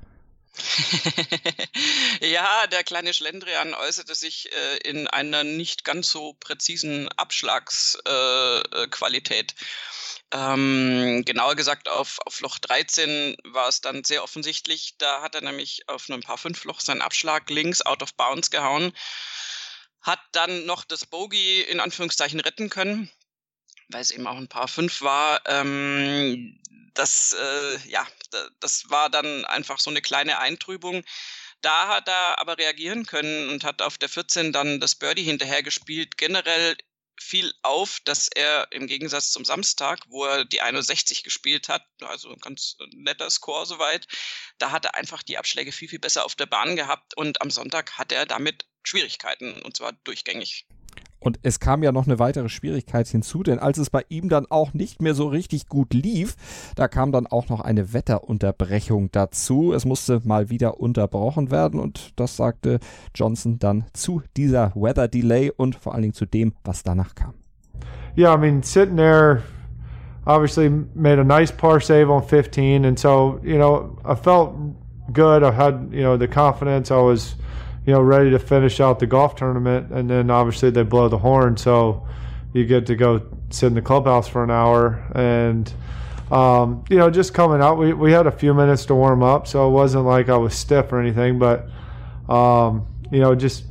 ja, 2.22 2.68
der 2.68 2.84
kleine 2.84 3.14
Schlendrian 3.14 3.74
äußerte 3.74 4.16
sich 4.16 4.52
äh, 4.52 4.78
in 4.78 5.08
einer 5.08 5.44
nicht 5.44 5.84
ganz 5.84 6.10
so 6.10 6.34
präzisen 6.34 7.10
Abschlagsqualität. 7.10 9.52
Äh, 9.52 9.56
ähm, 10.34 11.24
genauer 11.26 11.56
gesagt, 11.56 11.88
auf, 11.88 12.20
auf 12.26 12.42
Loch 12.42 12.58
13 12.60 13.36
war 13.44 13.68
es 13.68 13.82
dann 13.82 14.04
sehr 14.04 14.24
offensichtlich. 14.24 14.96
Da 14.98 15.22
hat 15.22 15.36
er 15.36 15.42
nämlich 15.42 15.88
auf 15.88 16.10
einem 16.10 16.22
paar 16.22 16.38
fünf 16.38 16.64
Loch 16.64 16.80
seinen 16.80 17.02
Abschlag 17.02 17.50
links 17.50 17.82
out 17.82 18.02
of 18.02 18.16
bounds 18.16 18.50
gehauen, 18.50 18.92
hat 20.02 20.20
dann 20.32 20.66
noch 20.66 20.84
das 20.84 21.06
Bogey 21.06 21.62
in 21.62 21.80
Anführungszeichen 21.80 22.40
retten 22.40 22.70
können, 22.70 23.12
weil 23.90 24.02
es 24.02 24.12
eben 24.12 24.28
auch 24.28 24.38
ein 24.38 24.50
paar 24.50 24.68
fünf 24.68 25.02
war. 25.02 25.42
Ähm, 25.46 26.60
das, 26.96 27.36
äh, 27.40 27.78
ja, 27.88 28.08
das 28.60 28.90
war 28.90 29.10
dann 29.10 29.46
einfach 29.46 29.80
so 29.80 29.90
eine 29.90 30.02
kleine 30.02 30.40
Eintrübung. 30.40 31.04
Da 31.62 31.88
hat 31.88 32.08
er 32.08 32.40
aber 32.40 32.58
reagieren 32.58 33.06
können 33.06 33.50
und 33.50 33.64
hat 33.64 33.82
auf 33.82 33.98
der 33.98 34.10
14 34.10 34.52
dann 34.52 34.80
das 34.80 34.96
Birdie 34.96 35.24
hinterher 35.24 35.64
gespielt. 35.64 36.18
Generell 36.18 36.76
fiel 37.20 37.54
auf, 37.62 38.00
dass 38.04 38.28
er 38.28 38.68
im 38.72 38.88
Gegensatz 38.88 39.32
zum 39.32 39.46
Samstag, 39.46 40.02
wo 40.10 40.26
er 40.26 40.46
die 40.46 40.62
61 40.62 41.24
gespielt 41.24 41.70
hat, 41.70 41.86
also 42.02 42.30
ein 42.30 42.40
ganz 42.40 42.78
netter 42.94 43.30
Score 43.30 43.66
soweit, 43.66 44.06
da 44.58 44.72
hat 44.72 44.86
er 44.86 44.96
einfach 44.96 45.24
die 45.24 45.38
Abschläge 45.38 45.72
viel, 45.72 45.88
viel 45.88 46.00
besser 46.00 46.26
auf 46.26 46.36
der 46.36 46.46
Bahn 46.46 46.76
gehabt 46.76 47.16
und 47.16 47.42
am 47.42 47.50
Sonntag 47.50 47.98
hat 47.98 48.12
er 48.12 48.26
damit 48.26 48.66
Schwierigkeiten 48.84 49.62
und 49.62 49.78
zwar 49.78 49.94
durchgängig. 49.94 50.66
Und 51.26 51.40
es 51.42 51.60
kam 51.60 51.82
ja 51.82 51.92
noch 51.92 52.06
eine 52.06 52.20
weitere 52.20 52.50
Schwierigkeit 52.50 53.08
hinzu, 53.08 53.42
denn 53.42 53.58
als 53.58 53.80
es 53.80 53.90
bei 53.90 54.06
ihm 54.10 54.30
dann 54.30 54.46
auch 54.48 54.76
nicht 54.76 55.02
mehr 55.02 55.16
so 55.16 55.28
richtig 55.28 55.68
gut 55.68 55.92
lief, 55.92 56.36
da 56.76 56.88
kam 56.88 57.12
dann 57.12 57.26
auch 57.26 57.50
noch 57.50 57.62
eine 57.62 57.94
Wetterunterbrechung 57.94 59.10
dazu. 59.12 59.74
Es 59.74 59.86
musste 59.86 60.22
mal 60.24 60.52
wieder 60.52 60.80
unterbrochen 60.80 61.50
werden 61.50 61.80
und 61.80 62.12
das 62.16 62.38
sagte 62.38 62.80
Johnson 63.16 63.58
dann 63.58 63.86
zu 63.94 64.22
dieser 64.38 64.72
Weather 64.76 65.08
Delay 65.08 65.52
und 65.58 65.74
vor 65.74 65.94
allen 65.94 66.04
Dingen 66.04 66.14
zu 66.14 66.28
dem, 66.28 66.54
was 66.64 66.84
danach 66.84 67.16
kam. 67.16 67.34
Yeah, 68.16 68.36
I 68.36 68.38
mean, 68.38 68.62
sitting 68.62 68.96
there 68.96 69.42
obviously 70.28 70.70
made 70.94 71.20
a 71.20 71.24
nice 71.24 71.52
par 71.52 71.80
save 71.80 72.08
on 72.08 72.22
15 72.22 72.86
and 72.86 73.00
so, 73.00 73.40
you 73.44 73.58
know, 73.58 73.98
I 74.06 74.14
felt 74.14 74.54
good. 75.12 75.42
I 75.42 75.50
had, 75.52 75.90
you 75.92 76.04
know, 76.04 76.18
the 76.18 76.28
confidence. 76.28 76.92
I 76.92 77.02
was 77.02 77.36
you 77.86 77.94
know, 77.94 78.02
ready 78.02 78.32
to 78.32 78.40
finish 78.40 78.80
out 78.80 79.00
the 79.00 79.08
golf 79.08 79.36
tournament, 79.36 79.92
and 79.92 80.10
then 80.10 80.30
obviously 80.30 80.70
they 80.70 80.84
blow 80.84 81.08
the 81.08 81.20
horn. 81.20 81.58
So, 81.58 82.06
you 82.56 82.64
get 82.64 82.86
to 82.86 82.96
go 82.96 83.22
sit 83.50 83.68
in 83.68 83.74
the 83.74 83.82
clubhouse 83.82 84.30
for 84.30 84.42
an 84.42 84.50
hour 84.50 85.04
and 85.14 85.72
um, 86.32 86.86
you 86.90 86.98
know 86.98 87.10
just 87.12 87.34
coming 87.34 87.62
out 87.62 87.78
we, 87.78 87.92
we 87.92 88.14
had 88.14 88.28
a 88.28 88.32
few 88.32 88.54
minutes 88.54 88.86
to 88.86 88.96
warm 88.96 89.22
up 89.22 89.46
so 89.46 89.68
it 89.68 89.72
wasn't 89.72 90.06
like 90.06 90.30
i 90.30 90.38
was 90.38 90.56
stiff 90.56 90.92
or 90.94 91.00
anything 91.02 91.38
but 91.38 91.68
um, 92.30 92.88
you 93.12 93.20
know 93.20 93.36
just 93.36 93.66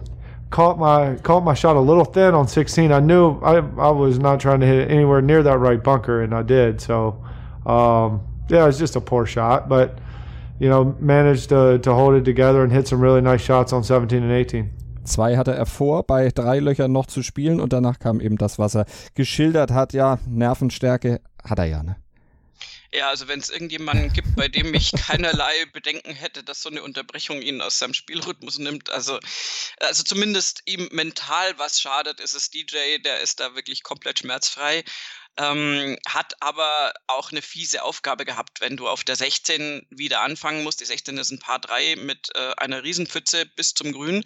caught 0.50 0.78
my 0.78 1.16
caught 1.16 1.42
my 1.42 1.54
shot 1.54 1.76
a 1.76 1.80
little 1.80 2.04
thin 2.04 2.35
on 2.35 2.47
16 2.47 2.92
i 2.92 3.00
knew 3.00 3.38
i, 3.40 3.54
I 3.54 3.90
was 3.90 4.18
not 4.18 4.38
trying 4.38 4.61
to 4.61 4.66
hit 4.66 4.76
it 4.76 4.90
anywhere 4.90 5.23
near 5.23 5.42
that 5.42 5.59
right 5.59 5.83
bunker 5.83 6.23
and 6.23 6.35
i 6.35 6.42
did 6.42 6.78
so 6.78 7.25
um, 7.64 8.21
yeah 8.50 8.64
it 8.64 8.66
was 8.66 8.78
just 8.78 8.97
a 8.97 9.00
poor 9.00 9.25
shot 9.25 9.66
but 9.66 9.99
you 10.58 10.68
know 10.68 10.94
managed 11.00 11.49
to, 11.49 11.78
to 11.78 11.94
hold 11.94 12.14
it 12.14 12.25
together 12.25 12.62
and 12.62 12.73
hit 12.73 12.87
some 12.87 13.00
really 13.02 13.20
nice 13.20 13.42
shots 13.42 13.73
on 13.73 13.82
17 13.82 14.23
and 14.23 14.32
18 14.32 14.70
Zwei 15.04 15.37
hatte 15.37 15.54
er 15.54 15.66
vor, 15.66 16.02
bei 16.04 16.30
drei 16.30 16.61
Löchern 16.61 16.90
noch 16.90 17.06
zu 17.06 17.23
spielen 17.23 17.61
und 17.61 17.75
danach 17.75 17.99
kam 17.99 18.20
eben 18.20 18.38
das, 18.38 18.58
was 18.58 18.75
er 18.75 18.87
geschildert 19.14 19.70
hat. 19.70 19.92
Ja, 19.92 20.18
Nervenstärke 20.26 21.20
hat 21.46 21.58
er 21.58 21.66
ja, 21.66 21.82
ne? 21.82 21.96
Ja, 22.94 23.08
also 23.08 23.26
wenn 23.26 23.40
es 23.40 23.50
irgendjemanden 23.50 24.12
gibt, 24.12 24.37
bei 24.37 24.46
dem 24.46 24.73
ich 24.73 24.92
keinerlei 24.92 25.66
Bedenken 25.73 26.14
hätte, 26.14 26.44
dass 26.44 26.62
so 26.62 26.70
eine 26.70 26.82
Unterbrechung 26.82 27.42
ihn 27.42 27.61
aus 27.61 27.80
seinem 27.80 27.92
Spielrhythmus 27.92 28.58
nimmt, 28.58 28.88
also, 28.88 29.18
also 29.80 30.04
zumindest 30.04 30.62
ihm 30.64 30.88
mental 30.92 31.58
was 31.58 31.80
schadet, 31.80 32.20
ist 32.20 32.34
es 32.34 32.50
DJ, 32.50 32.99
der 33.04 33.20
ist 33.20 33.40
da 33.40 33.56
wirklich 33.56 33.82
komplett 33.82 34.20
schmerzfrei. 34.20 34.84
Ähm, 35.37 35.99
hat 36.07 36.35
aber 36.41 36.93
auch 37.09 37.33
eine 37.33 37.43
fiese 37.43 37.83
Aufgabe 37.83 38.25
gehabt, 38.25 38.61
wenn 38.61 38.76
du 38.76 38.88
auf 38.88 39.03
der 39.03 39.17
16 39.17 39.87
wieder 39.91 40.21
anfangen 40.21 40.62
musst. 40.62 40.81
Die 40.81 40.85
16 40.85 41.19
ist 41.19 41.33
ein 41.33 41.41
Paar 41.41 41.59
3 41.59 41.97
mit 41.97 42.29
äh, 42.35 42.53
einer 42.57 42.85
Riesenpfütze 42.85 43.47
bis 43.57 43.75
zum 43.75 43.93
Grün. 43.93 44.25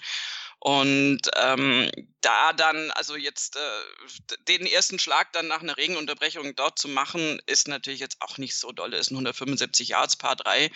Und 0.60 1.20
ähm, 1.36 1.90
da 2.20 2.52
dann, 2.52 2.90
also 2.90 3.14
jetzt 3.14 3.56
äh, 3.56 4.36
den 4.48 4.66
ersten 4.66 4.98
Schlag 4.98 5.32
dann 5.32 5.46
nach 5.46 5.62
einer 5.62 5.76
Regenunterbrechung 5.76 6.56
dort 6.56 6.78
zu 6.78 6.88
machen, 6.88 7.40
ist 7.46 7.68
natürlich 7.68 8.00
jetzt 8.00 8.16
auch 8.20 8.38
nicht 8.38 8.56
so 8.56 8.72
doll. 8.72 8.92
Ist 8.92 9.10
ein 9.12 9.14
175 9.14 9.90
Yards 9.90 10.16
Paar 10.16 10.34
3. 10.34 10.70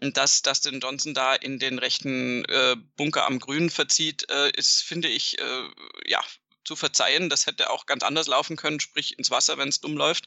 Und 0.00 0.16
dass 0.16 0.42
Dustin 0.42 0.80
Johnson 0.80 1.14
da 1.14 1.34
in 1.34 1.58
den 1.58 1.78
rechten 1.80 2.44
äh, 2.44 2.76
Bunker 2.96 3.26
am 3.26 3.40
Grün 3.40 3.70
verzieht, 3.70 4.30
äh, 4.30 4.50
ist, 4.50 4.82
finde 4.82 5.08
ich, 5.08 5.38
äh, 5.40 5.68
ja, 6.06 6.22
zu 6.64 6.76
verzeihen. 6.76 7.28
Das 7.28 7.46
hätte 7.46 7.70
auch 7.70 7.86
ganz 7.86 8.02
anders 8.02 8.26
laufen 8.26 8.56
können, 8.56 8.80
sprich 8.80 9.18
ins 9.18 9.30
Wasser, 9.30 9.58
wenn 9.58 9.68
es 9.68 9.80
dumm 9.80 9.96
läuft. 9.96 10.26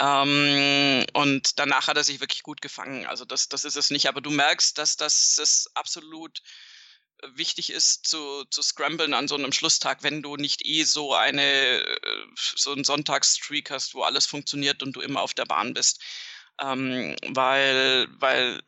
Ähm, 0.00 1.04
und 1.14 1.58
danach 1.58 1.86
hat 1.88 1.96
er 1.96 2.04
sich 2.04 2.20
wirklich 2.20 2.42
gut 2.42 2.60
gefangen. 2.60 3.06
Also 3.06 3.24
das, 3.24 3.48
das 3.48 3.64
ist 3.64 3.76
es 3.76 3.90
nicht. 3.90 4.08
Aber 4.08 4.20
du 4.20 4.30
merkst, 4.30 4.78
dass 4.78 4.96
das, 4.96 5.34
das 5.36 5.70
absolut 5.74 6.42
wichtig 7.34 7.70
ist 7.70 8.06
zu, 8.06 8.44
zu 8.50 8.62
scramblen 8.62 9.14
an 9.14 9.28
so 9.28 9.34
einem 9.34 9.52
Schlusstag, 9.52 10.02
wenn 10.02 10.22
du 10.22 10.36
nicht 10.36 10.64
eh 10.64 10.84
so 10.84 11.14
eine 11.14 11.42
äh, 11.82 12.26
so 12.36 12.72
einen 12.72 12.84
Sonntagsstreak 12.84 13.70
hast, 13.70 13.94
wo 13.94 14.02
alles 14.02 14.26
funktioniert 14.26 14.82
und 14.82 14.92
du 14.92 15.00
immer 15.00 15.20
auf 15.20 15.34
der 15.34 15.44
Bahn 15.44 15.74
bist. 15.74 16.00
Ähm, 16.60 17.16
weil, 17.28 18.08
weil 18.18 18.60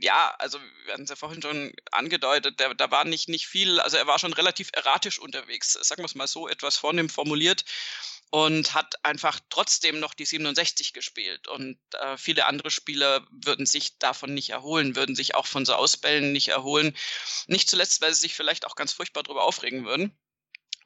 ja, 0.00 0.34
also 0.38 0.58
wir 0.84 0.92
hatten 0.92 1.04
es 1.04 1.10
ja 1.10 1.16
vorhin 1.16 1.42
schon 1.42 1.72
angedeutet, 1.90 2.60
der, 2.60 2.74
da 2.74 2.90
war 2.90 3.04
nicht, 3.04 3.28
nicht 3.28 3.46
viel, 3.46 3.80
also 3.80 3.96
er 3.96 4.06
war 4.06 4.18
schon 4.18 4.32
relativ 4.32 4.70
erratisch 4.72 5.18
unterwegs, 5.18 5.72
sagen 5.72 6.02
wir 6.02 6.06
es 6.06 6.14
mal 6.14 6.26
so, 6.26 6.48
etwas 6.48 6.76
vornehm 6.76 7.08
formuliert 7.08 7.64
und 8.30 8.74
hat 8.74 9.04
einfach 9.04 9.40
trotzdem 9.48 10.00
noch 10.00 10.14
die 10.14 10.26
67 10.26 10.92
gespielt. 10.92 11.48
Und 11.48 11.78
äh, 11.94 12.16
viele 12.16 12.46
andere 12.46 12.70
Spieler 12.70 13.26
würden 13.30 13.66
sich 13.66 13.98
davon 13.98 14.34
nicht 14.34 14.50
erholen, 14.50 14.96
würden 14.96 15.16
sich 15.16 15.34
auch 15.34 15.46
von 15.46 15.64
so 15.64 15.74
Ausbällen 15.74 16.32
nicht 16.32 16.48
erholen. 16.48 16.94
Nicht 17.46 17.70
zuletzt, 17.70 18.00
weil 18.02 18.12
sie 18.12 18.20
sich 18.20 18.34
vielleicht 18.34 18.66
auch 18.66 18.76
ganz 18.76 18.92
furchtbar 18.92 19.22
darüber 19.22 19.44
aufregen 19.44 19.86
würden. 19.86 20.16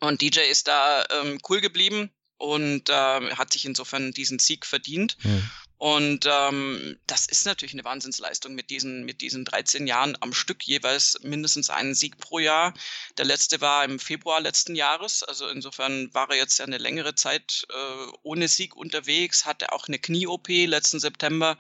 Und 0.01 0.21
DJ 0.21 0.41
ist 0.41 0.69
da 0.69 1.05
ähm, 1.11 1.41
cool 1.49 1.61
geblieben 1.61 2.11
und 2.37 2.89
äh, 2.89 3.35
hat 3.35 3.53
sich 3.53 3.65
insofern 3.65 4.13
diesen 4.13 4.39
Sieg 4.39 4.67
verdient. 4.67 5.17
Mhm. 5.23 5.51
Und 5.83 6.29
ähm, 6.31 6.97
das 7.09 7.27
ist 7.27 7.45
natürlich 7.45 7.73
eine 7.73 7.85
Wahnsinnsleistung 7.85 8.55
mit 8.55 8.71
diesen, 8.71 9.05
mit 9.05 9.21
diesen 9.21 9.45
13 9.45 9.89
Jahren 9.89 10.17
am 10.21 10.33
Stück 10.33 10.63
jeweils 10.63 11.19
mindestens 11.25 11.71
einen 11.71 11.97
Sieg 11.97 12.19
pro 12.19 12.39
Jahr. 12.39 12.73
Der 13.19 13.25
letzte 13.25 13.61
war 13.61 13.85
im 13.85 13.99
Februar 13.99 14.41
letzten 14.41 14.77
Jahres. 14.77 15.25
Also 15.25 15.49
insofern 15.49 16.15
war 16.15 16.31
er 16.31 16.37
jetzt 16.37 16.57
ja 16.61 16.67
eine 16.67 16.79
längere 16.79 17.17
Zeit 17.17 17.67
äh, 17.69 18.13
ohne 18.23 18.47
Sieg 18.47 18.77
unterwegs, 18.77 19.45
hatte 19.45 19.73
auch 19.73 19.89
eine 19.89 19.99
Knie-OP 19.99 20.47
letzten 20.47 21.01
September. 21.01 21.59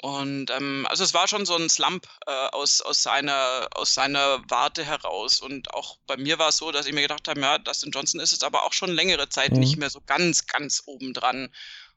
Und 0.00 0.50
ähm, 0.50 0.86
also 0.88 1.04
es 1.04 1.12
war 1.12 1.28
schon 1.28 1.44
so 1.44 1.54
ein 1.54 1.68
Slump 1.68 2.06
äh, 2.26 2.30
aus, 2.30 2.80
aus, 2.80 3.02
seiner, 3.02 3.68
aus 3.74 3.92
seiner 3.92 4.42
Warte 4.48 4.86
heraus. 4.86 5.40
Und 5.40 5.74
auch 5.74 5.98
bei 6.06 6.16
mir 6.16 6.38
war 6.38 6.48
es 6.48 6.56
so, 6.56 6.72
dass 6.72 6.86
ich 6.86 6.94
mir 6.94 7.02
gedacht 7.02 7.28
habe, 7.28 7.42
ja, 7.42 7.58
Dustin 7.58 7.90
Johnson 7.90 8.20
ist 8.20 8.32
jetzt 8.32 8.44
aber 8.44 8.64
auch 8.64 8.72
schon 8.72 8.90
längere 8.90 9.28
Zeit 9.28 9.52
mhm. 9.52 9.60
nicht 9.60 9.76
mehr 9.76 9.90
so 9.90 10.00
ganz, 10.06 10.46
ganz 10.46 10.82
oben 10.86 11.12
dran. 11.12 11.52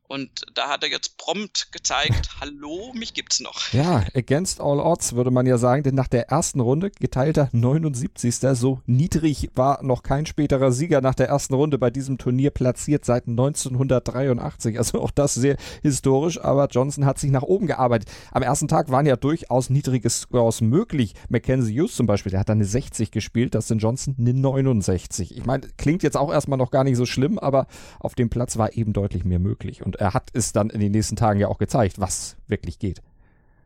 Und 0.08 0.46
da 0.54 0.70
hat 0.70 0.84
er 0.84 0.90
jetzt 0.90 1.18
prompt 1.18 1.72
gezeigt, 1.72 2.30
hallo, 2.40 2.94
mich 2.94 3.14
gibt's 3.14 3.40
noch. 3.40 3.74
Ja, 3.74 4.06
against 4.16 4.62
all 4.62 4.80
odds 4.80 5.14
würde 5.14 5.32
man 5.32 5.46
ja 5.46 5.58
sagen, 5.58 5.84
denn 5.84 5.96
nach 5.96 6.08
der 6.08 6.30
ersten 6.30 6.60
Runde, 6.60 6.92
geteilter 6.92 7.50
79. 7.52 8.36
So 8.54 8.82
niedrig 8.86 9.50
war 9.56 9.84
noch 9.84 10.04
kein 10.04 10.26
späterer 10.26 10.72
Sieger 10.72 11.02
nach 11.02 11.16
der 11.16 11.28
ersten 11.28 11.54
Runde 11.54 11.78
bei 11.78 11.90
diesem 11.90 12.18
Turnier 12.18 12.52
platziert 12.52 13.04
seit 13.04 13.28
1983. 13.28 14.78
Also 14.78 15.02
auch 15.02 15.12
das 15.12 15.34
sehr 15.34 15.58
historisch, 15.82 16.40
aber 16.42 16.68
Johnson 16.68 17.06
hat 17.06 17.20
sich 17.20 17.32
nach 17.32 17.44
oben 17.44 17.68
gearbeitet. 17.68 18.10
Am 18.32 18.44
ersten 18.44 18.68
Tag 18.68 18.90
waren 18.90 19.06
ja 19.06 19.18
durchaus 19.18 19.70
niedrige 19.70 20.10
Scores 20.10 20.62
möglich. 20.62 21.16
Mackenzie 21.30 21.82
Hughes 21.82 21.96
zum 21.96 22.08
Beispiel, 22.08 22.32
der 22.32 22.40
hat 22.40 22.50
dann 22.50 22.60
eine 22.60 22.66
60 22.66 23.12
gespielt, 23.12 23.56
das 23.56 23.68
sind 23.68 23.80
Johnson 23.80 24.16
eine 24.18 24.34
69. 24.34 25.36
Ich 25.36 25.46
meine, 25.46 25.68
klingt 25.78 26.04
jetzt 26.04 26.16
auch 26.16 26.32
erstmal 26.32 26.58
noch 26.58 26.72
gar 26.72 26.84
nicht 26.84 26.98
so 26.98 27.06
schlimm, 27.06 27.38
aber 27.40 27.68
auf 28.00 28.16
dem 28.16 28.30
Platz 28.30 28.58
war 28.58 28.74
eben 28.74 28.94
deutlich 28.94 29.26
mehr 29.26 29.40
möglich. 29.40 29.86
Und 29.86 29.97
er 29.98 30.14
hat 30.14 30.30
es 30.34 30.52
dann 30.52 30.70
in 30.70 30.80
den 30.80 30.92
nächsten 30.92 31.16
Tagen 31.16 31.40
ja 31.40 31.48
auch 31.48 31.58
gezeigt, 31.58 32.00
was 32.00 32.36
wirklich 32.48 32.80
geht. 32.80 33.02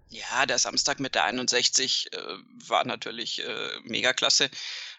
Ja, 0.10 0.46
der 0.46 0.60
Samstag 0.60 1.00
mit 1.00 1.16
der 1.16 1.24
61 1.24 2.12
äh, 2.12 2.18
war 2.68 2.86
natürlich 2.86 3.46
äh, 3.46 3.70
mega 3.84 4.12
klasse. 4.12 4.50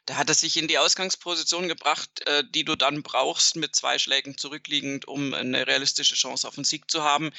Da 0.07 0.17
hat 0.17 0.31
er 0.31 0.35
sich 0.35 0.57
in 0.57 0.69
die 0.69 0.79
Ausgangsposition 0.79 1.69
gebracht, 1.69 2.27
äh, 2.27 2.43
die 2.55 2.65
du 2.65 2.77
dann 2.77 3.03
brauchst, 3.03 3.57
mit 3.57 3.77
zwei 3.77 3.99
Schlägen 3.99 4.39
zurückliegend, 4.39 5.07
um 5.07 5.35
eine 5.35 5.67
realistische 5.67 6.15
Chance 6.15 6.49
auf 6.49 6.55
den 6.55 6.65
Sieg 6.65 6.91
zu 6.91 7.03
haben. 7.03 7.31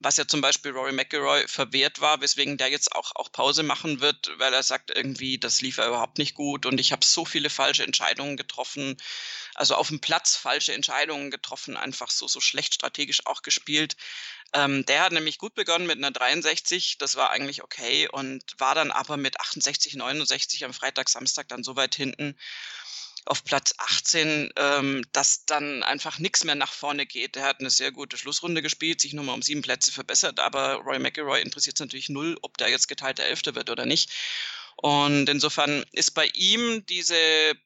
Was 0.00 0.16
ja 0.16 0.28
zum 0.28 0.40
Beispiel 0.40 0.72
Rory 0.72 0.92
McIlroy 0.92 1.48
verwehrt 1.48 2.00
war, 2.00 2.20
weswegen 2.20 2.56
der 2.56 2.68
jetzt 2.68 2.94
auch, 2.94 3.16
auch 3.16 3.32
Pause 3.32 3.62
machen 3.62 4.00
wird, 4.00 4.30
weil 4.38 4.54
er 4.54 4.62
sagt 4.62 4.90
irgendwie, 4.90 5.38
das 5.38 5.60
lief 5.60 5.78
ja 5.78 5.88
überhaupt 5.88 6.18
nicht 6.18 6.34
gut 6.34 6.66
und 6.66 6.78
ich 6.78 6.92
habe 6.92 7.04
so 7.04 7.24
viele 7.24 7.50
falsche 7.50 7.82
Entscheidungen 7.82 8.36
getroffen 8.36 8.96
also 9.58 9.74
auf 9.74 9.88
dem 9.88 10.00
Platz 10.00 10.36
falsche 10.36 10.72
Entscheidungen 10.72 11.32
getroffen, 11.32 11.76
einfach 11.76 12.10
so, 12.10 12.28
so 12.28 12.40
schlecht 12.40 12.74
strategisch 12.74 13.26
auch 13.26 13.42
gespielt. 13.42 13.96
Ähm, 14.52 14.86
der 14.86 15.02
hat 15.02 15.12
nämlich 15.12 15.38
gut 15.38 15.54
begonnen 15.54 15.86
mit 15.86 15.98
einer 15.98 16.12
63, 16.12 16.96
das 16.98 17.16
war 17.16 17.30
eigentlich 17.30 17.64
okay 17.64 18.08
und 18.08 18.44
war 18.58 18.76
dann 18.76 18.92
aber 18.92 19.16
mit 19.16 19.40
68, 19.40 19.96
69 19.96 20.64
am 20.64 20.72
Freitag, 20.72 21.08
Samstag 21.08 21.48
dann 21.48 21.64
so 21.64 21.74
weit 21.74 21.96
hinten 21.96 22.38
auf 23.28 23.44
Platz 23.44 23.74
18, 23.78 24.52
ähm, 24.56 25.04
dass 25.12 25.44
dann 25.44 25.82
einfach 25.82 26.18
nichts 26.18 26.44
mehr 26.44 26.54
nach 26.54 26.72
vorne 26.72 27.06
geht. 27.06 27.36
Er 27.36 27.44
hat 27.44 27.60
eine 27.60 27.70
sehr 27.70 27.92
gute 27.92 28.16
Schlussrunde 28.16 28.62
gespielt, 28.62 29.00
sich 29.00 29.12
nochmal 29.12 29.34
um 29.34 29.42
sieben 29.42 29.62
Plätze 29.62 29.92
verbessert, 29.92 30.40
aber 30.40 30.74
Roy 30.76 30.98
McIlroy 30.98 31.42
interessiert 31.42 31.76
es 31.76 31.80
natürlich 31.80 32.08
null, 32.08 32.38
ob 32.42 32.56
der 32.58 32.70
jetzt 32.70 32.88
geteilter 32.88 33.24
Elfter 33.24 33.54
wird 33.54 33.70
oder 33.70 33.86
nicht. 33.86 34.10
Und 34.80 35.28
insofern 35.28 35.84
ist 35.90 36.12
bei 36.12 36.26
ihm 36.34 36.86
diese 36.86 37.16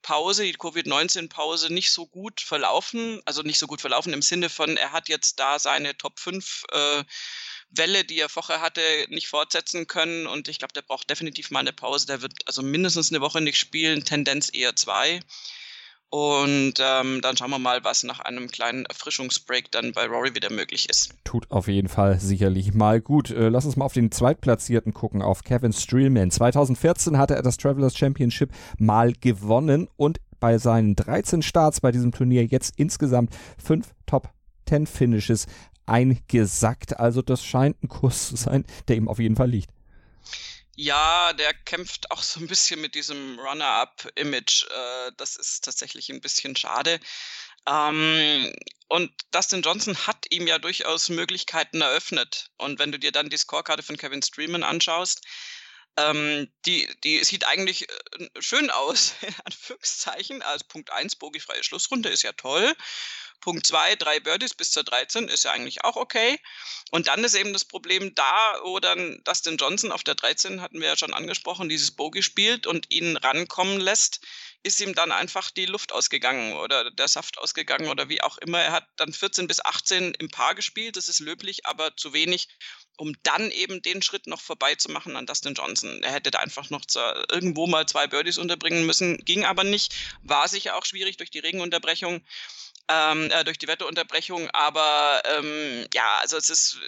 Pause, 0.00 0.44
die 0.44 0.54
Covid-19-Pause 0.54 1.70
nicht 1.70 1.90
so 1.90 2.06
gut 2.06 2.40
verlaufen. 2.40 3.20
Also 3.26 3.42
nicht 3.42 3.58
so 3.58 3.66
gut 3.66 3.82
verlaufen 3.82 4.14
im 4.14 4.22
Sinne 4.22 4.48
von, 4.48 4.78
er 4.78 4.92
hat 4.92 5.10
jetzt 5.10 5.38
da 5.38 5.58
seine 5.58 5.94
Top 5.98 6.18
5 6.18 6.64
äh, 6.72 7.04
Welle, 7.72 8.04
die 8.04 8.18
er 8.18 8.28
vorher 8.28 8.60
hatte, 8.60 8.80
nicht 9.08 9.28
fortsetzen 9.28 9.86
können. 9.86 10.26
Und 10.26 10.48
ich 10.48 10.58
glaube, 10.58 10.74
der 10.74 10.82
braucht 10.82 11.08
definitiv 11.10 11.50
mal 11.50 11.60
eine 11.60 11.72
Pause. 11.72 12.06
Der 12.06 12.22
wird 12.22 12.34
also 12.46 12.62
mindestens 12.62 13.10
eine 13.10 13.20
Woche 13.20 13.40
nicht 13.40 13.58
spielen, 13.58 14.04
Tendenz 14.04 14.50
eher 14.52 14.76
zwei. 14.76 15.20
Und 16.14 16.74
ähm, 16.78 17.20
dann 17.22 17.38
schauen 17.38 17.48
wir 17.48 17.58
mal, 17.58 17.84
was 17.84 18.02
nach 18.02 18.20
einem 18.20 18.50
kleinen 18.50 18.84
Erfrischungsbreak 18.84 19.70
dann 19.70 19.92
bei 19.92 20.04
Rory 20.04 20.34
wieder 20.34 20.52
möglich 20.52 20.90
ist. 20.90 21.14
Tut 21.24 21.50
auf 21.50 21.68
jeden 21.68 21.88
Fall 21.88 22.20
sicherlich 22.20 22.74
mal 22.74 23.00
gut. 23.00 23.30
Äh, 23.30 23.48
lass 23.48 23.64
uns 23.64 23.76
mal 23.76 23.86
auf 23.86 23.94
den 23.94 24.12
Zweitplatzierten 24.12 24.92
gucken, 24.92 25.22
auf 25.22 25.42
Kevin 25.42 25.72
Streelman. 25.72 26.30
2014 26.30 27.16
hatte 27.16 27.34
er 27.34 27.42
das 27.42 27.56
Travelers 27.56 27.96
Championship 27.96 28.50
mal 28.76 29.14
gewonnen 29.14 29.88
und 29.96 30.20
bei 30.38 30.58
seinen 30.58 30.96
13 30.96 31.40
Starts 31.40 31.80
bei 31.80 31.92
diesem 31.92 32.12
Turnier 32.12 32.44
jetzt 32.44 32.74
insgesamt 32.76 33.34
fünf 33.56 33.94
Top 34.04 34.28
10 34.68 34.86
Finishes 34.86 35.46
eingesackt. 35.86 36.98
Also 36.98 37.22
das 37.22 37.44
scheint 37.44 37.82
ein 37.82 37.88
Kurs 37.88 38.28
zu 38.28 38.36
sein, 38.36 38.64
der 38.88 38.96
ihm 38.96 39.08
auf 39.08 39.18
jeden 39.18 39.36
Fall 39.36 39.50
liegt. 39.50 39.70
Ja, 40.74 41.32
der 41.34 41.52
kämpft 41.52 42.10
auch 42.10 42.22
so 42.22 42.40
ein 42.40 42.46
bisschen 42.46 42.80
mit 42.80 42.94
diesem 42.94 43.38
Runner-up-Image. 43.38 44.64
Äh, 44.64 45.12
das 45.18 45.36
ist 45.36 45.64
tatsächlich 45.64 46.10
ein 46.10 46.20
bisschen 46.20 46.56
schade. 46.56 46.98
Ähm, 47.68 48.52
und 48.88 49.12
Dustin 49.30 49.62
Johnson 49.62 49.96
hat 50.06 50.26
ihm 50.30 50.46
ja 50.46 50.58
durchaus 50.58 51.08
Möglichkeiten 51.08 51.80
eröffnet. 51.82 52.50
Und 52.56 52.78
wenn 52.78 52.90
du 52.90 52.98
dir 52.98 53.12
dann 53.12 53.30
die 53.30 53.36
Scorekarte 53.36 53.82
von 53.82 53.96
Kevin 53.96 54.22
Streeman 54.22 54.62
anschaust, 54.62 55.22
ähm, 55.96 56.50
die, 56.64 56.88
die 57.04 57.22
sieht 57.24 57.46
eigentlich 57.46 57.88
äh, 57.88 58.28
schön 58.40 58.70
aus, 58.70 59.14
in 59.22 59.34
Anführungszeichen. 59.44 60.42
Als 60.42 60.64
Punkt 60.64 60.90
1 60.90 61.16
bogifreie 61.16 61.62
Schlussrunde 61.62 62.08
ist 62.08 62.22
ja 62.22 62.32
toll. 62.32 62.74
Punkt 63.42 63.66
2, 63.66 63.96
drei 63.96 64.20
Birdies 64.20 64.54
bis 64.54 64.70
zur 64.70 64.84
13 64.84 65.28
ist 65.28 65.42
ja 65.44 65.50
eigentlich 65.50 65.84
auch 65.84 65.96
okay. 65.96 66.38
Und 66.92 67.08
dann 67.08 67.24
ist 67.24 67.34
eben 67.34 67.52
das 67.52 67.64
Problem 67.64 68.14
da, 68.14 68.60
wo 68.62 68.78
dann 68.78 69.20
Dustin 69.24 69.56
Johnson 69.56 69.90
auf 69.92 70.04
der 70.04 70.14
13, 70.14 70.62
hatten 70.62 70.80
wir 70.80 70.88
ja 70.88 70.96
schon 70.96 71.12
angesprochen, 71.12 71.68
dieses 71.68 71.90
Bogey 71.90 72.22
spielt 72.22 72.66
und 72.66 72.90
ihn 72.90 73.16
rankommen 73.16 73.80
lässt, 73.80 74.20
ist 74.62 74.80
ihm 74.80 74.94
dann 74.94 75.10
einfach 75.10 75.50
die 75.50 75.66
Luft 75.66 75.92
ausgegangen 75.92 76.54
oder 76.54 76.90
der 76.92 77.08
Saft 77.08 77.38
ausgegangen 77.38 77.88
oder 77.88 78.08
wie 78.08 78.22
auch 78.22 78.38
immer. 78.38 78.60
Er 78.60 78.72
hat 78.72 78.86
dann 78.96 79.12
14 79.12 79.48
bis 79.48 79.62
18 79.64 80.14
im 80.14 80.30
Paar 80.30 80.54
gespielt, 80.54 80.96
das 80.96 81.08
ist 81.08 81.18
löblich, 81.18 81.66
aber 81.66 81.96
zu 81.96 82.12
wenig, 82.12 82.48
um 82.96 83.14
dann 83.22 83.50
eben 83.50 83.82
den 83.82 84.02
Schritt 84.02 84.26
noch 84.26 84.40
vorbei 84.40 84.74
zu 84.74 84.90
machen 84.90 85.16
an 85.16 85.26
Dustin 85.26 85.54
Johnson. 85.54 86.02
Er 86.02 86.12
hätte 86.12 86.30
da 86.30 86.38
einfach 86.38 86.70
noch 86.70 86.84
zu, 86.84 87.00
irgendwo 87.30 87.66
mal 87.66 87.86
zwei 87.86 88.06
Birdies 88.06 88.38
unterbringen 88.38 88.86
müssen, 88.86 89.18
ging 89.24 89.44
aber 89.44 89.64
nicht, 89.64 89.94
war 90.22 90.48
sicher 90.48 90.76
auch 90.76 90.84
schwierig 90.84 91.16
durch 91.16 91.30
die 91.30 91.40
Regenunterbrechung. 91.40 92.24
Ähm, 92.88 93.30
äh, 93.30 93.44
durch 93.44 93.58
die 93.58 93.68
Wetterunterbrechung, 93.68 94.50
aber 94.50 95.22
ähm, 95.24 95.86
ja, 95.94 96.18
also 96.20 96.36
es 96.36 96.50
ist 96.50 96.80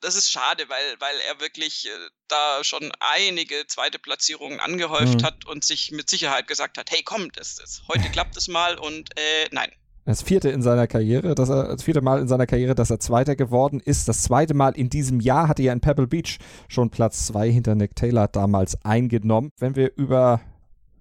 das 0.00 0.16
ist 0.16 0.30
schade, 0.30 0.68
weil, 0.68 1.00
weil 1.00 1.18
er 1.20 1.40
wirklich 1.40 1.86
äh, 1.86 1.90
da 2.28 2.64
schon 2.64 2.92
einige 3.00 3.66
zweite 3.66 3.98
Platzierungen 3.98 4.60
angehäuft 4.60 5.20
mhm. 5.20 5.22
hat 5.22 5.44
und 5.44 5.64
sich 5.64 5.90
mit 5.90 6.08
Sicherheit 6.08 6.46
gesagt 6.46 6.78
hat, 6.78 6.90
hey 6.90 7.02
komm, 7.02 7.30
das, 7.32 7.56
das, 7.56 7.82
heute 7.88 8.10
klappt 8.10 8.36
es 8.36 8.48
mal 8.48 8.78
und 8.78 9.10
äh, 9.18 9.48
nein. 9.50 9.70
Das 10.06 10.22
vierte 10.22 10.50
in 10.50 10.62
seiner 10.62 10.86
Karriere, 10.86 11.34
dass 11.34 11.50
er, 11.50 11.64
das 11.64 11.82
vierte 11.82 12.00
Mal 12.00 12.20
in 12.20 12.28
seiner 12.28 12.46
Karriere, 12.46 12.76
dass 12.76 12.90
er 12.90 13.00
Zweiter 13.00 13.34
geworden 13.34 13.80
ist. 13.84 14.08
Das 14.08 14.22
zweite 14.22 14.54
Mal 14.54 14.76
in 14.76 14.88
diesem 14.88 15.18
Jahr 15.18 15.48
hatte 15.48 15.64
er 15.64 15.72
in 15.72 15.80
Pebble 15.80 16.06
Beach 16.06 16.38
schon 16.68 16.90
Platz 16.90 17.26
zwei 17.26 17.50
hinter 17.50 17.74
Nick 17.74 17.96
Taylor 17.96 18.28
damals 18.28 18.82
eingenommen. 18.84 19.50
Wenn 19.58 19.74
wir 19.74 19.90
über 19.96 20.40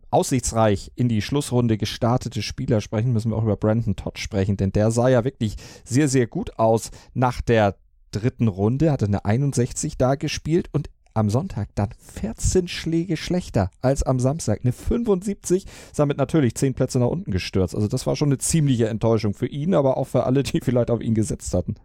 aussichtsreich 0.10 0.92
in 0.96 1.08
die 1.08 1.22
Schlussrunde 1.22 1.78
gestartete 1.78 2.42
Spieler 2.42 2.82
sprechen, 2.82 3.14
müssen 3.14 3.30
wir 3.30 3.38
auch 3.38 3.44
über 3.44 3.58
Brandon 3.58 3.96
Todd 3.96 4.18
sprechen, 4.18 4.58
denn 4.58 4.72
der 4.72 4.90
sah 4.90 5.08
ja 5.08 5.24
wirklich 5.24 5.56
sehr, 5.84 6.08
sehr 6.08 6.26
gut 6.26 6.58
aus 6.58 6.90
nach 7.14 7.42
der 7.42 7.76
dritten 8.10 8.48
Runde, 8.48 8.92
hatte 8.92 9.06
eine 9.06 9.24
61 9.24 9.98
da 9.98 10.16
gespielt 10.16 10.70
und 10.72 10.90
am 11.16 11.30
Sonntag 11.30 11.70
dann 11.76 11.94
14 12.22 12.68
Schläge 12.68 13.18
schlechter 13.18 13.72
als 13.82 14.04
am 14.04 14.20
Samstag. 14.20 14.60
Eine 14.64 14.74
75, 14.74 15.66
damit 15.96 16.18
natürlich 16.18 16.56
10 16.56 16.76
Plätze 16.76 17.00
nach 17.00 17.08
unten 17.08 17.32
gestürzt. 17.32 17.74
Also 17.74 17.88
das 17.88 18.06
war 18.06 18.16
schon 18.16 18.30
eine 18.30 18.38
ziemliche 18.38 18.88
Enttäuschung 18.88 19.34
für 19.34 19.48
ihn, 19.48 19.74
aber 19.74 19.98
auch 19.98 20.06
für 20.06 20.26
alle, 20.26 20.44
die 20.44 20.62
vielleicht 20.62 20.92
auf 20.92 21.02
ihn 21.02 21.16
gesetzt 21.16 21.54
hatten. 21.54 21.76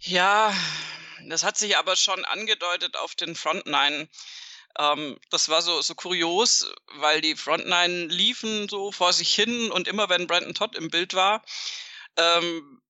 Ja, 0.00 0.52
das 1.28 1.44
hat 1.44 1.56
sich 1.56 1.76
aber 1.76 1.96
schon 1.96 2.24
angedeutet 2.24 2.96
auf 2.96 3.14
den 3.14 3.34
Front 3.34 3.66
Nine. 3.66 4.08
Ähm, 4.78 5.18
das 5.30 5.48
war 5.48 5.62
so, 5.62 5.80
so 5.82 5.94
kurios, 5.94 6.72
weil 6.96 7.20
die 7.20 7.36
Front 7.36 7.66
Nine 7.66 8.06
liefen 8.06 8.68
so 8.68 8.92
vor 8.92 9.12
sich 9.12 9.34
hin 9.34 9.70
und 9.70 9.88
immer 9.88 10.08
wenn 10.08 10.26
Brandon 10.26 10.54
Todd 10.54 10.74
im 10.76 10.88
Bild 10.88 11.14
war, 11.14 11.42
ähm, 12.16 12.80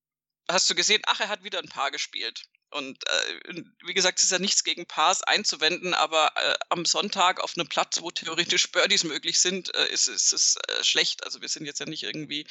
hast 0.49 0.69
du 0.69 0.75
gesehen, 0.75 1.01
ach, 1.05 1.19
er 1.19 1.29
hat 1.29 1.43
wieder 1.43 1.59
ein 1.59 1.69
Paar 1.69 1.91
gespielt. 1.91 2.45
Und 2.75 3.07
äh, 3.07 3.63
wie 3.85 3.93
gesagt, 3.93 4.19
es 4.19 4.25
ist 4.25 4.31
ja 4.31 4.39
nichts 4.39 4.65
gegen 4.65 4.85
Pars 4.85 5.23
einzuwenden, 5.23 5.93
aber 5.93 6.33
äh, 6.35 6.55
am 6.67 6.83
Sonntag 6.83 7.39
auf 7.39 7.53
einem 7.55 7.69
Platz, 7.69 8.01
wo 8.01 8.11
theoretisch 8.11 8.69
Birdies 8.69 9.05
möglich 9.05 9.39
sind, 9.39 9.73
äh, 9.73 9.87
ist, 9.87 10.09
es 10.09 10.57
äh, 10.57 10.83
schlecht. 10.83 11.23
Also 11.23 11.39
wir 11.39 11.47
sind 11.47 11.65
jetzt 11.65 11.79
ja 11.79 11.85
nicht 11.85 12.03
irgendwie 12.03 12.45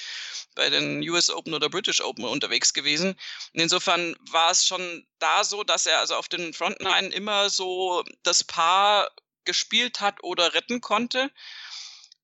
bei 0.54 0.70
den 0.70 1.06
US 1.10 1.28
Open 1.28 1.52
oder 1.52 1.68
British 1.68 2.00
Open 2.00 2.24
unterwegs 2.24 2.72
gewesen. 2.72 3.10
Und 3.52 3.60
insofern 3.60 4.16
war 4.30 4.50
es 4.50 4.66
schon 4.66 5.06
da 5.18 5.44
so, 5.44 5.62
dass 5.62 5.84
er 5.84 6.00
also 6.00 6.14
auf 6.14 6.28
den 6.28 6.54
Frontline 6.54 7.08
immer 7.08 7.50
so 7.50 8.02
das 8.22 8.44
Paar 8.44 9.10
gespielt 9.44 10.00
hat 10.00 10.22
oder 10.22 10.54
retten 10.54 10.80
konnte. 10.80 11.30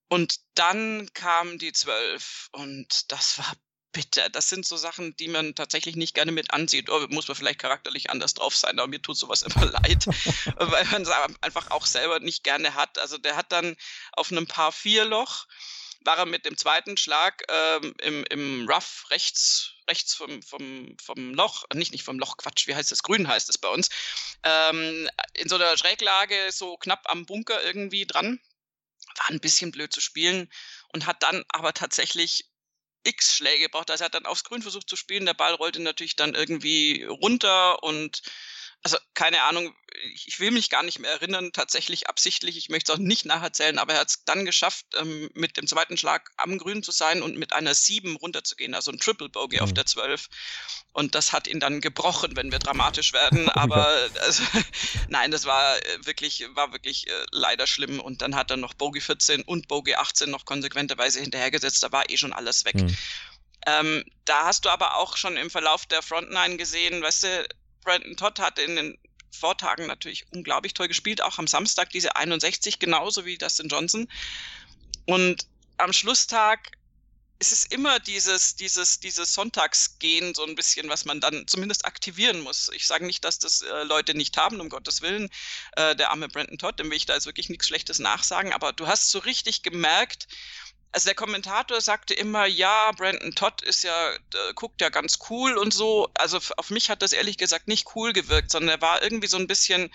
Und 0.08 0.40
dann 0.54 1.12
kam 1.12 1.58
die 1.58 1.72
Zwölf 1.72 2.48
und 2.52 3.12
das 3.12 3.36
war 3.36 3.52
bitter. 3.92 4.28
Das 4.28 4.48
sind 4.48 4.66
so 4.66 4.76
Sachen, 4.76 5.16
die 5.16 5.28
man 5.28 5.54
tatsächlich 5.54 5.96
nicht 5.96 6.14
gerne 6.14 6.32
mit 6.32 6.52
ansieht. 6.52 6.90
Oh, 6.90 7.06
muss 7.08 7.28
man 7.28 7.36
vielleicht 7.36 7.58
charakterlich 7.58 8.10
anders 8.10 8.34
drauf 8.34 8.56
sein, 8.56 8.78
aber 8.78 8.88
mir 8.88 9.02
tut 9.02 9.16
sowas 9.16 9.42
immer 9.42 9.66
leid, 9.66 10.06
weil 10.56 10.84
man 10.86 11.02
es 11.02 11.10
einfach 11.40 11.70
auch 11.70 11.86
selber 11.86 12.20
nicht 12.20 12.44
gerne 12.44 12.74
hat. 12.74 12.98
Also 12.98 13.18
der 13.18 13.36
hat 13.36 13.52
dann 13.52 13.76
auf 14.12 14.30
einem 14.30 14.46
Paar 14.46 14.72
vier 14.72 15.04
Loch 15.04 15.46
war 16.02 16.18
er 16.18 16.26
mit 16.26 16.44
dem 16.44 16.56
zweiten 16.56 16.96
Schlag 16.96 17.42
ähm, 17.48 17.94
im, 18.00 18.24
im 18.30 18.68
Rough 18.68 19.06
rechts, 19.10 19.72
rechts 19.88 20.14
vom, 20.14 20.42
vom, 20.42 20.96
vom 21.02 21.34
Loch, 21.34 21.64
nicht, 21.74 21.92
nicht 21.92 22.04
vom 22.04 22.18
Loch, 22.18 22.36
Quatsch, 22.36 22.66
wie 22.66 22.74
heißt 22.74 22.90
das? 22.90 23.02
Grün 23.02 23.28
heißt 23.28 23.50
es 23.50 23.58
bei 23.58 23.68
uns, 23.68 23.90
ähm, 24.42 25.08
in 25.34 25.48
so 25.48 25.56
einer 25.56 25.76
Schräglage 25.76 26.50
so 26.52 26.76
knapp 26.78 27.02
am 27.10 27.26
Bunker 27.26 27.62
irgendwie 27.62 28.06
dran. 28.06 28.40
War 29.16 29.30
ein 29.30 29.40
bisschen 29.40 29.72
blöd 29.72 29.92
zu 29.92 30.00
spielen 30.00 30.50
und 30.92 31.06
hat 31.06 31.22
dann 31.22 31.44
aber 31.48 31.74
tatsächlich 31.74 32.48
x 33.04 33.36
Schläge 33.36 33.64
gebraucht. 33.64 33.90
Also 33.90 34.02
er 34.02 34.06
hat 34.06 34.14
dann 34.14 34.26
aufs 34.26 34.44
Grün 34.44 34.62
versucht 34.62 34.88
zu 34.88 34.96
spielen. 34.96 35.26
Der 35.26 35.34
Ball 35.34 35.54
rollte 35.54 35.80
natürlich 35.80 36.16
dann 36.16 36.34
irgendwie 36.34 37.04
runter 37.04 37.82
und 37.82 38.22
also 38.82 38.96
keine 39.14 39.42
Ahnung, 39.42 39.74
ich 40.26 40.40
will 40.40 40.50
mich 40.50 40.70
gar 40.70 40.82
nicht 40.82 40.98
mehr 40.98 41.10
erinnern, 41.10 41.52
tatsächlich 41.52 42.08
absichtlich, 42.08 42.56
ich 42.56 42.68
möchte 42.70 42.92
es 42.92 42.98
auch 42.98 43.02
nicht 43.02 43.26
nacherzählen, 43.26 43.78
aber 43.78 43.94
er 43.94 44.00
hat 44.00 44.08
es 44.08 44.24
dann 44.24 44.44
geschafft, 44.44 44.86
ähm, 44.98 45.28
mit 45.34 45.56
dem 45.56 45.66
zweiten 45.66 45.96
Schlag 45.96 46.30
am 46.36 46.56
Grün 46.56 46.82
zu 46.82 46.90
sein 46.90 47.22
und 47.22 47.36
mit 47.36 47.52
einer 47.52 47.74
7 47.74 48.16
runterzugehen, 48.16 48.74
also 48.74 48.90
ein 48.90 48.98
Triple 48.98 49.28
Bogey 49.28 49.56
mhm. 49.56 49.64
auf 49.64 49.74
der 49.74 49.84
12. 49.84 50.28
Und 50.92 51.14
das 51.14 51.32
hat 51.32 51.46
ihn 51.46 51.60
dann 51.60 51.80
gebrochen, 51.80 52.36
wenn 52.36 52.50
wir 52.50 52.58
dramatisch 52.58 53.12
werden. 53.12 53.48
Aber 53.50 53.86
also, 54.20 54.42
nein, 55.08 55.30
das 55.30 55.44
war 55.44 55.76
äh, 55.76 56.06
wirklich, 56.06 56.46
war 56.54 56.72
wirklich 56.72 57.08
äh, 57.08 57.26
leider 57.30 57.66
schlimm. 57.66 58.00
Und 58.00 58.22
dann 58.22 58.34
hat 58.34 58.50
er 58.50 58.56
noch 58.56 58.74
Bogey 58.74 59.00
14 59.00 59.42
und 59.42 59.68
Bogey 59.68 59.94
18 59.94 60.30
noch 60.30 60.44
konsequenterweise 60.44 61.20
hinterhergesetzt. 61.20 61.82
Da 61.82 61.92
war 61.92 62.08
eh 62.08 62.16
schon 62.16 62.32
alles 62.32 62.64
weg. 62.64 62.76
Mhm. 62.76 62.96
Ähm, 63.66 64.04
da 64.24 64.46
hast 64.46 64.64
du 64.64 64.70
aber 64.70 64.96
auch 64.96 65.16
schon 65.16 65.36
im 65.36 65.50
Verlauf 65.50 65.84
der 65.86 66.02
Frontline 66.02 66.56
gesehen, 66.56 67.02
weißt 67.02 67.24
du, 67.24 67.48
Brandon 67.82 68.16
Todd 68.16 68.38
hat 68.38 68.58
in 68.58 68.76
den 68.76 68.98
Vortagen 69.30 69.86
natürlich 69.86 70.26
unglaublich 70.32 70.74
toll 70.74 70.88
gespielt, 70.88 71.22
auch 71.22 71.38
am 71.38 71.46
Samstag 71.46 71.90
diese 71.90 72.16
61, 72.16 72.78
genauso 72.78 73.24
wie 73.24 73.38
Dustin 73.38 73.68
Johnson. 73.68 74.08
Und 75.06 75.46
am 75.78 75.92
Schlusstag 75.92 76.72
ist 77.40 77.52
es 77.52 77.64
immer 77.64 77.98
dieses, 78.00 78.54
dieses, 78.54 79.00
dieses 79.00 79.32
Sonntagsgehen 79.32 80.34
so 80.34 80.44
ein 80.44 80.54
bisschen, 80.54 80.90
was 80.90 81.06
man 81.06 81.20
dann 81.20 81.46
zumindest 81.48 81.86
aktivieren 81.86 82.40
muss. 82.40 82.70
Ich 82.74 82.86
sage 82.86 83.06
nicht, 83.06 83.24
dass 83.24 83.38
das 83.38 83.62
äh, 83.62 83.82
Leute 83.84 84.14
nicht 84.14 84.36
haben, 84.36 84.60
um 84.60 84.68
Gottes 84.68 85.00
Willen. 85.00 85.30
Äh, 85.74 85.96
der 85.96 86.10
arme 86.10 86.28
Brandon 86.28 86.58
Todd, 86.58 86.78
dem 86.78 86.90
will 86.90 86.98
ich 86.98 87.06
da 87.06 87.14
jetzt 87.14 87.24
wirklich 87.24 87.48
nichts 87.48 87.66
Schlechtes 87.66 87.98
nachsagen, 87.98 88.52
aber 88.52 88.74
du 88.74 88.86
hast 88.86 89.10
so 89.10 89.20
richtig 89.20 89.62
gemerkt, 89.62 90.28
also 90.92 91.06
der 91.06 91.14
Kommentator 91.14 91.80
sagte 91.80 92.14
immer, 92.14 92.46
ja, 92.46 92.90
Brandon 92.92 93.34
Todd 93.34 93.62
ist 93.62 93.84
ja, 93.84 94.12
äh, 94.12 94.18
guckt 94.54 94.80
ja 94.80 94.88
ganz 94.88 95.18
cool 95.30 95.56
und 95.56 95.72
so. 95.72 96.08
Also 96.14 96.40
auf 96.56 96.70
mich 96.70 96.90
hat 96.90 97.02
das 97.02 97.12
ehrlich 97.12 97.36
gesagt 97.38 97.68
nicht 97.68 97.94
cool 97.94 98.12
gewirkt, 98.12 98.50
sondern 98.50 98.70
er 98.70 98.82
war 98.82 99.02
irgendwie 99.02 99.28
so 99.28 99.36
ein 99.36 99.46
bisschen 99.46 99.90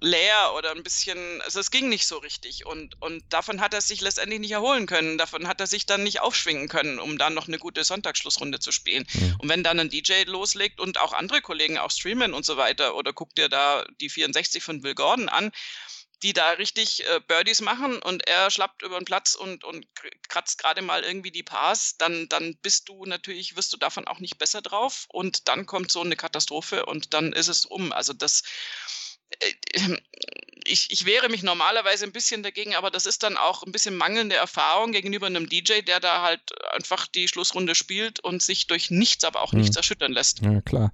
leer 0.00 0.52
oder 0.56 0.72
ein 0.72 0.82
bisschen, 0.82 1.40
also 1.42 1.58
es 1.58 1.70
ging 1.70 1.88
nicht 1.88 2.06
so 2.06 2.18
richtig 2.18 2.66
und, 2.66 3.00
und 3.00 3.24
davon 3.30 3.62
hat 3.62 3.72
er 3.72 3.80
sich 3.80 4.02
letztendlich 4.02 4.40
nicht 4.40 4.50
erholen 4.50 4.86
können. 4.86 5.16
Davon 5.16 5.48
hat 5.48 5.60
er 5.60 5.66
sich 5.66 5.86
dann 5.86 6.02
nicht 6.02 6.20
aufschwingen 6.20 6.68
können, 6.68 6.98
um 6.98 7.16
dann 7.16 7.32
noch 7.32 7.48
eine 7.48 7.58
gute 7.58 7.82
Sonntagsschlussrunde 7.82 8.58
zu 8.58 8.72
spielen. 8.72 9.06
Mhm. 9.14 9.36
Und 9.38 9.48
wenn 9.48 9.62
dann 9.62 9.80
ein 9.80 9.88
DJ 9.88 10.24
loslegt 10.24 10.80
und 10.80 10.98
auch 10.98 11.12
andere 11.14 11.40
Kollegen 11.40 11.78
auch 11.78 11.90
streamen 11.90 12.34
und 12.34 12.44
so 12.44 12.56
weiter 12.56 12.94
oder 12.94 13.12
guckt 13.12 13.38
dir 13.38 13.48
da 13.48 13.86
die 14.00 14.10
64 14.10 14.62
von 14.62 14.82
Will 14.82 14.94
Gordon 14.94 15.28
an, 15.30 15.50
die 16.22 16.32
da 16.32 16.50
richtig 16.52 17.06
äh, 17.06 17.20
Birdies 17.26 17.60
machen 17.60 18.00
und 18.00 18.26
er 18.26 18.50
schlappt 18.50 18.82
über 18.82 18.98
den 18.98 19.04
Platz 19.04 19.34
und, 19.34 19.64
und 19.64 19.86
kratzt 20.28 20.58
gerade 20.58 20.82
mal 20.82 21.04
irgendwie 21.04 21.30
die 21.30 21.42
Pars, 21.42 21.96
dann, 21.98 22.28
dann 22.28 22.56
bist 22.62 22.88
du 22.88 23.04
natürlich, 23.04 23.56
wirst 23.56 23.72
du 23.72 23.76
davon 23.76 24.06
auch 24.06 24.18
nicht 24.18 24.38
besser 24.38 24.62
drauf 24.62 25.06
und 25.08 25.48
dann 25.48 25.66
kommt 25.66 25.92
so 25.92 26.00
eine 26.00 26.16
Katastrophe 26.16 26.86
und 26.86 27.12
dann 27.12 27.32
ist 27.32 27.48
es 27.48 27.66
um. 27.66 27.92
Also 27.92 28.12
das, 28.12 28.42
ich, 30.68 30.88
ich 30.90 31.06
wehre 31.06 31.28
mich 31.28 31.42
normalerweise 31.42 32.04
ein 32.04 32.12
bisschen 32.12 32.42
dagegen, 32.42 32.74
aber 32.74 32.90
das 32.90 33.06
ist 33.06 33.22
dann 33.22 33.36
auch 33.36 33.62
ein 33.64 33.72
bisschen 33.72 33.96
mangelnde 33.96 34.36
Erfahrung 34.36 34.92
gegenüber 34.92 35.26
einem 35.26 35.48
DJ, 35.48 35.82
der 35.86 36.00
da 36.00 36.22
halt 36.22 36.40
einfach 36.74 37.06
die 37.06 37.28
Schlussrunde 37.28 37.74
spielt 37.74 38.20
und 38.20 38.42
sich 38.42 38.66
durch 38.66 38.90
nichts, 38.90 39.24
aber 39.24 39.42
auch 39.42 39.52
hm. 39.52 39.60
nichts 39.60 39.76
erschüttern 39.76 40.12
lässt. 40.12 40.40
Ja, 40.40 40.60
klar. 40.60 40.92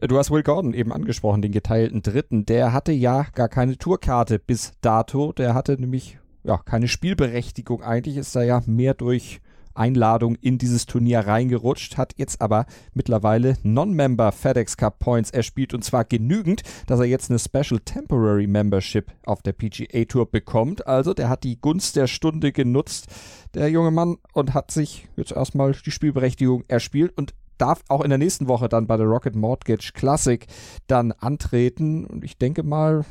Du 0.00 0.18
hast 0.18 0.30
Will 0.30 0.42
Gordon 0.42 0.74
eben 0.74 0.92
angesprochen, 0.92 1.42
den 1.42 1.52
geteilten 1.52 2.02
Dritten. 2.02 2.46
Der 2.46 2.72
hatte 2.72 2.92
ja 2.92 3.26
gar 3.34 3.48
keine 3.48 3.78
Tourkarte 3.78 4.38
bis 4.38 4.72
dato. 4.80 5.32
Der 5.32 5.54
hatte 5.54 5.72
nämlich 5.78 6.18
ja 6.42 6.58
keine 6.58 6.88
Spielberechtigung. 6.88 7.82
Eigentlich 7.82 8.16
ist 8.16 8.34
er 8.34 8.44
ja 8.44 8.62
mehr 8.66 8.94
durch 8.94 9.40
Einladung 9.74 10.36
in 10.36 10.58
dieses 10.58 10.86
Turnier 10.86 11.20
reingerutscht, 11.20 11.96
hat 11.96 12.14
jetzt 12.16 12.40
aber 12.40 12.66
mittlerweile 12.92 13.56
Non-Member 13.62 14.32
FedEx 14.32 14.76
Cup 14.76 14.98
Points 14.98 15.30
erspielt 15.30 15.74
und 15.74 15.84
zwar 15.84 16.04
genügend, 16.04 16.62
dass 16.86 17.00
er 17.00 17.06
jetzt 17.06 17.30
eine 17.30 17.38
Special 17.38 17.80
Temporary 17.80 18.46
Membership 18.46 19.12
auf 19.24 19.42
der 19.42 19.52
PGA 19.52 20.04
Tour 20.04 20.30
bekommt. 20.30 20.86
Also 20.86 21.14
der 21.14 21.28
hat 21.28 21.44
die 21.44 21.60
Gunst 21.60 21.96
der 21.96 22.06
Stunde 22.06 22.52
genutzt, 22.52 23.06
der 23.54 23.68
junge 23.68 23.90
Mann, 23.90 24.16
und 24.32 24.54
hat 24.54 24.70
sich 24.70 25.08
jetzt 25.16 25.32
erstmal 25.32 25.72
die 25.72 25.90
Spielberechtigung 25.90 26.64
erspielt 26.68 27.12
und 27.16 27.34
darf 27.58 27.82
auch 27.88 28.02
in 28.02 28.10
der 28.10 28.18
nächsten 28.18 28.48
Woche 28.48 28.68
dann 28.68 28.86
bei 28.86 28.96
der 28.96 29.06
Rocket 29.06 29.36
Mortgage 29.36 29.92
Classic 29.94 30.46
dann 30.86 31.12
antreten. 31.12 32.04
Und 32.04 32.24
ich 32.24 32.38
denke 32.38 32.62
mal, 32.62 33.04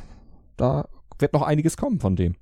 da 0.58 0.88
wird 1.20 1.34
noch 1.34 1.44
einiges 1.44 1.78
kommen 1.78 2.00
von 2.00 2.16
dem. 2.16 2.36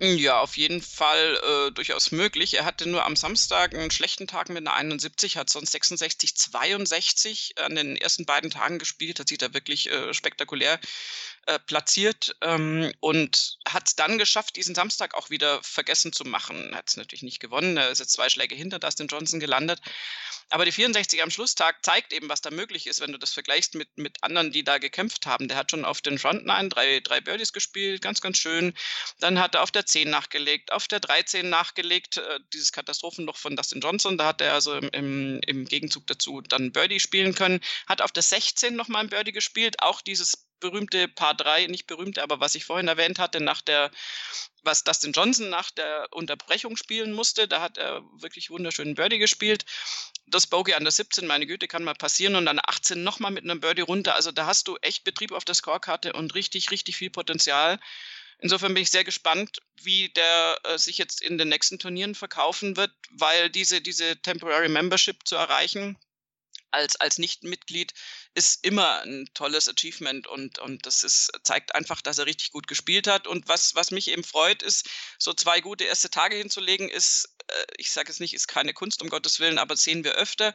Ja, 0.00 0.38
auf 0.40 0.56
jeden 0.56 0.80
Fall 0.80 1.40
äh, 1.42 1.72
durchaus 1.72 2.12
möglich. 2.12 2.54
Er 2.54 2.64
hatte 2.64 2.88
nur 2.88 3.04
am 3.04 3.16
Samstag 3.16 3.74
einen 3.74 3.90
schlechten 3.90 4.28
Tag 4.28 4.48
mit 4.48 4.58
einer 4.58 4.74
71, 4.74 5.36
hat 5.36 5.50
sonst 5.50 5.72
66, 5.72 6.36
62 6.36 7.54
an 7.58 7.74
den 7.74 7.96
ersten 7.96 8.24
beiden 8.24 8.50
Tagen 8.50 8.78
gespielt, 8.78 9.18
hat 9.18 9.28
sich 9.28 9.38
da 9.38 9.52
wirklich 9.54 9.90
äh, 9.90 10.14
spektakulär 10.14 10.78
äh, 11.48 11.58
platziert 11.58 12.36
ähm, 12.42 12.92
und 13.00 13.56
hat 13.66 13.88
es 13.88 13.96
dann 13.96 14.18
geschafft, 14.18 14.56
diesen 14.56 14.74
Samstag 14.74 15.14
auch 15.14 15.30
wieder 15.30 15.62
vergessen 15.62 16.12
zu 16.12 16.24
machen. 16.24 16.74
Hat 16.74 16.90
es 16.90 16.98
natürlich 16.98 17.22
nicht 17.22 17.40
gewonnen, 17.40 17.78
er 17.78 17.88
ist 17.88 18.00
jetzt 18.00 18.12
zwei 18.12 18.28
Schläge 18.28 18.54
hinter 18.54 18.78
Dustin 18.78 19.06
Johnson 19.06 19.40
gelandet. 19.40 19.80
Aber 20.50 20.66
die 20.66 20.72
64 20.72 21.22
am 21.22 21.30
Schlusstag 21.30 21.82
zeigt 21.82 22.12
eben, 22.12 22.28
was 22.28 22.42
da 22.42 22.50
möglich 22.50 22.86
ist, 22.86 23.00
wenn 23.00 23.12
du 23.12 23.18
das 23.18 23.32
vergleichst 23.32 23.74
mit, 23.76 23.96
mit 23.96 24.22
anderen, 24.22 24.52
die 24.52 24.62
da 24.62 24.76
gekämpft 24.76 25.24
haben. 25.24 25.48
Der 25.48 25.56
hat 25.56 25.70
schon 25.70 25.86
auf 25.86 26.02
den 26.02 26.18
Front 26.18 26.44
Nine 26.44 26.68
drei, 26.68 27.00
drei 27.00 27.22
Birdies 27.22 27.54
gespielt, 27.54 28.02
ganz, 28.02 28.20
ganz 28.20 28.36
schön. 28.36 28.74
Dann 29.18 29.38
hat 29.40 29.54
er 29.54 29.62
auf 29.62 29.70
der 29.70 29.86
10 29.86 30.10
nachgelegt, 30.10 30.70
auf 30.72 30.86
der 30.86 31.00
13 31.00 31.48
nachgelegt, 31.48 32.18
äh, 32.18 32.40
dieses 32.52 32.72
Katastrophenloch 32.72 33.38
von 33.38 33.56
Dustin 33.56 33.80
Johnson, 33.80 34.18
da 34.18 34.26
hat 34.26 34.42
er 34.42 34.52
also 34.52 34.74
im, 34.74 34.88
im, 34.90 35.40
im 35.46 35.64
Gegenzug 35.64 36.06
dazu 36.06 36.42
dann 36.42 36.72
Birdie 36.72 37.00
spielen 37.00 37.34
können, 37.34 37.60
hat 37.86 38.02
auf 38.02 38.12
der 38.12 38.22
16 38.22 38.76
nochmal 38.76 39.04
ein 39.04 39.08
Birdie 39.08 39.32
gespielt, 39.32 39.76
auch 39.80 40.02
dieses 40.02 40.47
berühmte 40.60 41.08
Paar 41.08 41.34
3, 41.34 41.66
nicht 41.66 41.86
berühmte, 41.86 42.22
aber 42.22 42.40
was 42.40 42.54
ich 42.54 42.64
vorhin 42.64 42.88
erwähnt 42.88 43.18
hatte, 43.18 43.40
nach 43.40 43.62
der, 43.62 43.90
was 44.62 44.84
Dustin 44.84 45.12
Johnson 45.12 45.48
nach 45.48 45.70
der 45.70 46.08
Unterbrechung 46.12 46.76
spielen 46.76 47.12
musste, 47.12 47.48
da 47.48 47.60
hat 47.60 47.78
er 47.78 48.02
wirklich 48.20 48.50
wunderschönen 48.50 48.94
Birdie 48.94 49.18
gespielt. 49.18 49.64
Das 50.26 50.46
Bogey 50.46 50.74
an 50.74 50.84
der 50.84 50.92
17, 50.92 51.26
meine 51.26 51.46
Güte, 51.46 51.68
kann 51.68 51.84
mal 51.84 51.94
passieren 51.94 52.34
und 52.34 52.46
dann 52.46 52.60
18 52.62 53.02
nochmal 53.02 53.30
mit 53.30 53.44
einem 53.44 53.60
Birdie 53.60 53.82
runter. 53.82 54.14
Also 54.14 54.32
da 54.32 54.46
hast 54.46 54.68
du 54.68 54.76
echt 54.82 55.04
Betrieb 55.04 55.32
auf 55.32 55.44
der 55.44 55.54
Scorekarte 55.54 56.12
und 56.12 56.34
richtig, 56.34 56.70
richtig 56.70 56.96
viel 56.96 57.10
Potenzial. 57.10 57.78
Insofern 58.40 58.72
bin 58.72 58.84
ich 58.84 58.90
sehr 58.90 59.04
gespannt, 59.04 59.58
wie 59.82 60.10
der 60.10 60.60
äh, 60.62 60.78
sich 60.78 60.96
jetzt 60.98 61.22
in 61.22 61.38
den 61.38 61.48
nächsten 61.48 61.78
Turnieren 61.78 62.14
verkaufen 62.14 62.76
wird, 62.76 62.92
weil 63.10 63.50
diese, 63.50 63.80
diese 63.80 64.16
Temporary 64.22 64.68
Membership 64.68 65.26
zu 65.26 65.34
erreichen, 65.34 65.98
als, 66.70 66.96
als 66.96 67.18
Nicht-Mitglied 67.18 67.94
ist 68.38 68.64
immer 68.64 69.02
ein 69.02 69.28
tolles 69.34 69.68
Achievement 69.68 70.28
und, 70.28 70.60
und 70.60 70.86
das 70.86 71.02
ist, 71.02 71.32
zeigt 71.42 71.74
einfach, 71.74 72.00
dass 72.00 72.18
er 72.18 72.26
richtig 72.26 72.52
gut 72.52 72.68
gespielt 72.68 73.08
hat. 73.08 73.26
Und 73.26 73.48
was, 73.48 73.74
was 73.74 73.90
mich 73.90 74.08
eben 74.08 74.22
freut, 74.22 74.62
ist, 74.62 74.88
so 75.18 75.34
zwei 75.34 75.60
gute 75.60 75.84
erste 75.84 76.08
Tage 76.08 76.36
hinzulegen, 76.36 76.88
ist, 76.88 77.34
äh, 77.48 77.64
ich 77.78 77.90
sage 77.90 78.12
es 78.12 78.20
nicht, 78.20 78.34
ist 78.34 78.46
keine 78.46 78.72
Kunst, 78.74 79.02
um 79.02 79.08
Gottes 79.08 79.40
Willen, 79.40 79.58
aber 79.58 79.76
sehen 79.76 80.04
wir 80.04 80.12
öfter. 80.12 80.54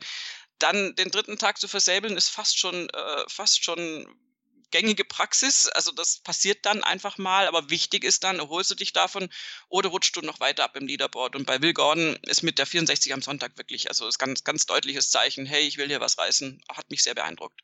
Dann 0.60 0.96
den 0.96 1.12
dritten 1.12 1.38
Tag 1.38 1.60
zu 1.60 1.68
versäbeln, 1.68 2.16
ist 2.16 2.30
fast 2.30 2.58
schon, 2.58 2.90
äh, 2.90 3.24
fast 3.28 3.66
schon 3.66 4.08
gängige 4.72 5.04
Praxis. 5.04 5.68
Also 5.68 5.92
das 5.92 6.20
passiert 6.20 6.66
dann 6.66 6.86
einfach 6.86 7.18
mal, 7.18 7.48
aber 7.48 7.70
wichtig 7.70 8.06
ist 8.06 8.24
dann, 8.24 8.40
erholst 8.40 8.72
du 8.72 8.76
dich 8.76 8.94
davon 8.94 9.30
oder 9.68 9.90
rutschst 9.90 10.16
du 10.16 10.22
noch 10.22 10.40
weiter 10.40 10.64
ab 10.64 10.78
im 10.78 10.88
Leaderboard. 10.88 11.36
Und 11.36 11.46
bei 11.46 11.62
Will 11.62 11.74
Gordon 11.74 12.16
ist 12.28 12.44
mit 12.44 12.60
der 12.60 12.66
64 12.66 13.14
am 13.14 13.22
Sonntag 13.22 13.58
wirklich, 13.58 13.90
also 13.90 14.08
ist 14.08 14.20
ganz, 14.20 14.46
ganz 14.46 14.66
deutliches 14.66 15.10
Zeichen, 15.10 15.46
hey, 15.46 15.68
ich 15.68 15.78
will 15.78 15.90
hier 15.90 16.00
was 16.00 16.18
reißen. 16.18 16.64
Hat 16.70 16.90
mich 16.90 17.04
sehr 17.04 17.16
beeindruckt 17.16 17.62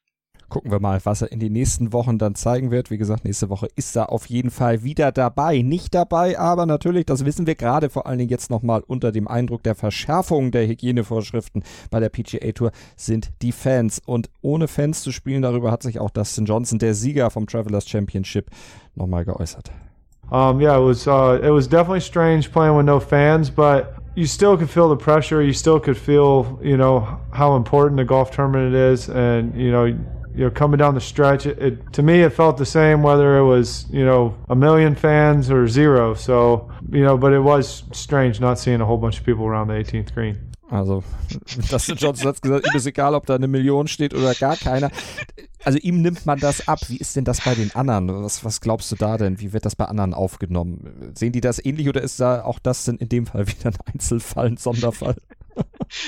gucken 0.49 0.71
wir 0.71 0.79
mal, 0.79 0.99
was 1.03 1.21
er 1.21 1.31
in 1.31 1.39
den 1.39 1.53
nächsten 1.53 1.93
Wochen 1.93 2.17
dann 2.17 2.35
zeigen 2.35 2.71
wird. 2.71 2.91
Wie 2.91 2.97
gesagt, 2.97 3.25
nächste 3.25 3.49
Woche 3.49 3.67
ist 3.75 3.95
er 3.95 4.11
auf 4.11 4.25
jeden 4.25 4.49
Fall 4.51 4.83
wieder 4.83 5.11
dabei. 5.11 5.61
Nicht 5.61 5.95
dabei, 5.95 6.37
aber 6.37 6.65
natürlich, 6.65 7.05
das 7.05 7.25
wissen 7.25 7.47
wir 7.47 7.55
gerade 7.55 7.89
vor 7.89 8.07
allen 8.07 8.17
Dingen 8.17 8.29
jetzt 8.29 8.49
nochmal 8.49 8.83
unter 8.85 9.11
dem 9.11 9.27
Eindruck 9.27 9.63
der 9.63 9.75
Verschärfung 9.75 10.51
der 10.51 10.67
Hygienevorschriften 10.67 11.63
bei 11.89 11.99
der 11.99 12.09
PGA 12.09 12.51
Tour 12.51 12.71
sind 12.95 13.31
die 13.41 13.51
Fans. 13.51 14.01
Und 14.05 14.29
ohne 14.41 14.67
Fans 14.67 15.03
zu 15.03 15.11
spielen, 15.11 15.41
darüber 15.41 15.71
hat 15.71 15.83
sich 15.83 15.99
auch 15.99 16.09
Dustin 16.09 16.45
Johnson, 16.45 16.79
der 16.79 16.93
Sieger 16.93 17.29
vom 17.29 17.47
Travelers 17.47 17.87
Championship, 17.87 18.49
nochmal 18.95 19.25
geäußert. 19.25 19.71
Um, 20.31 20.61
yeah, 20.61 20.77
it 20.77 20.83
was 20.83 21.07
uh, 21.07 21.39
it 21.41 21.49
was 21.49 21.67
definitely 21.67 22.01
strange 22.01 22.51
playing 22.51 22.77
with 22.77 22.85
no 22.85 22.99
fans, 22.99 23.49
but 23.49 23.95
you 24.15 24.27
still 24.27 24.57
could 24.57 24.69
feel 24.69 24.87
the 24.87 24.95
pressure. 24.95 25.41
You 25.41 25.53
still 25.53 25.79
could 25.79 25.97
feel, 25.97 26.59
you 26.61 26.77
know, 26.77 27.07
how 27.31 27.55
important 27.55 27.97
the 27.97 28.05
golf 28.05 28.29
tournament 28.29 28.75
is, 28.75 29.09
and 29.09 29.55
you 29.55 29.71
know, 29.71 29.85
you 30.33 30.45
know, 30.45 30.51
coming 30.51 30.77
down 30.77 30.95
the 30.95 31.01
stretch, 31.01 31.45
it, 31.45 31.59
it, 31.59 31.93
to 31.93 32.03
me 32.03 32.21
it 32.21 32.33
felt 32.33 32.57
the 32.57 32.65
same 32.65 33.03
whether 33.03 33.37
it 33.37 33.45
was 33.45 33.85
you 33.89 34.05
know 34.05 34.35
a 34.49 34.55
million 34.55 34.95
fans 34.95 35.49
or 35.49 35.67
zero. 35.67 36.13
So 36.13 36.69
you 36.91 37.03
know, 37.03 37.17
but 37.17 37.33
it 37.33 37.39
was 37.39 37.83
strange 37.91 38.39
not 38.39 38.59
seeing 38.59 38.81
a 38.81 38.85
whole 38.85 38.97
bunch 38.97 39.19
of 39.19 39.25
people 39.25 39.45
around 39.45 39.67
the 39.67 39.73
18th 39.73 40.13
green. 40.13 40.49
Also, 40.71 41.03
Dustin 41.71 41.95
Johnson 41.95 42.27
hat 42.27 42.41
gesagt, 42.41 42.67
ihm 42.67 42.77
ist 42.77 42.85
egal, 42.85 43.15
ob 43.15 43.25
da 43.25 43.33
eine 43.33 43.47
Million 43.47 43.87
steht 43.87 44.13
oder 44.13 44.35
gar 44.35 44.55
keiner. 44.55 44.91
Also 45.63 45.79
ihm 45.79 46.01
nimmt 46.01 46.25
man 46.25 46.39
das 46.39 46.67
ab. 46.67 46.79
Wie 46.87 46.97
ist 46.97 47.15
denn 47.15 47.25
das 47.25 47.41
bei 47.41 47.55
den 47.55 47.73
anderen? 47.75 48.23
Was, 48.23 48.45
was 48.45 48.61
glaubst 48.61 48.91
du 48.91 48.95
da 48.95 49.17
denn? 49.17 49.39
Wie 49.39 49.51
wird 49.51 49.65
das 49.65 49.75
bei 49.75 49.85
anderen 49.85 50.13
aufgenommen? 50.13 51.11
Sehen 51.15 51.31
die 51.31 51.41
das 51.41 51.63
ähnlich 51.63 51.89
oder 51.89 52.01
ist 52.01 52.19
da 52.19 52.43
auch 52.43 52.59
das 52.59 52.87
in 52.87 52.97
dem 52.97 53.25
Fall 53.25 53.47
wieder 53.47 53.71
ein 53.71 53.93
Einzelfall, 53.93 54.47
ein 54.47 54.57
Sonderfall? 54.57 55.15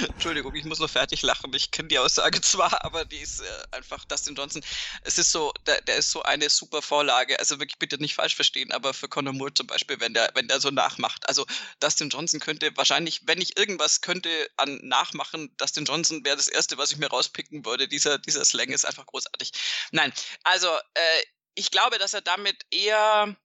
Entschuldigung, 0.08 0.54
ich 0.56 0.66
muss 0.66 0.80
nur 0.80 0.90
fertig 0.90 1.22
lachen. 1.24 1.54
Ich 1.54 1.72
kenne 1.72 1.88
die 1.88 2.00
Aussage 2.00 2.40
zwar, 2.42 2.84
aber 2.86 3.06
die 3.06 3.18
ist 3.18 3.42
äh, 3.42 3.46
einfach 3.72 4.06
Dustin 4.06 4.36
Johnson. 4.36 4.64
Es 5.04 5.18
ist 5.18 5.32
so, 5.32 5.52
der, 5.66 5.82
der, 5.82 5.98
ist 5.98 6.12
so 6.12 6.22
eine 6.24 6.50
super 6.50 6.82
Vorlage. 6.82 7.40
Also 7.40 7.60
wirklich 7.60 7.80
bitte 7.80 7.98
nicht 7.98 8.16
falsch 8.16 8.36
verstehen, 8.36 8.72
aber 8.72 8.94
für 8.94 9.08
Conor 9.08 9.34
Moore 9.34 9.54
zum 9.54 9.68
Beispiel, 9.68 10.00
wenn 10.00 10.14
der, 10.14 10.32
wenn 10.36 10.48
der 10.48 10.60
so 10.60 10.70
nachmacht. 10.70 11.28
Also 11.28 11.46
Dustin 11.80 12.10
Johnson 12.10 12.40
könnte 12.40 12.76
wahrscheinlich, 12.76 13.22
wenn 13.26 13.42
ich 13.42 13.58
irgendwas 13.58 14.02
könnte 14.02 14.30
an 14.58 14.80
Nachmachen, 14.84 15.56
Dustin 15.58 15.86
Johnson 15.86 16.24
wäre 16.24 16.38
das 16.38 16.48
erste, 16.48 16.78
was 16.78 16.92
ich 16.92 16.98
mir 16.98 17.08
rauspicken 17.08 17.66
würde. 17.66 17.88
Dieser, 17.88 18.20
dieser 18.20 18.46
Slang 18.46 18.70
ist 18.70 18.86
einfach 18.86 19.06
großartig. 19.06 19.52
Nein, 19.92 20.14
also 20.44 20.68
äh, 20.68 21.24
ich 21.56 21.72
glaube, 21.72 21.98
dass 21.98 22.14
er 22.14 22.22
damit 22.22 22.66
eher 22.70 23.36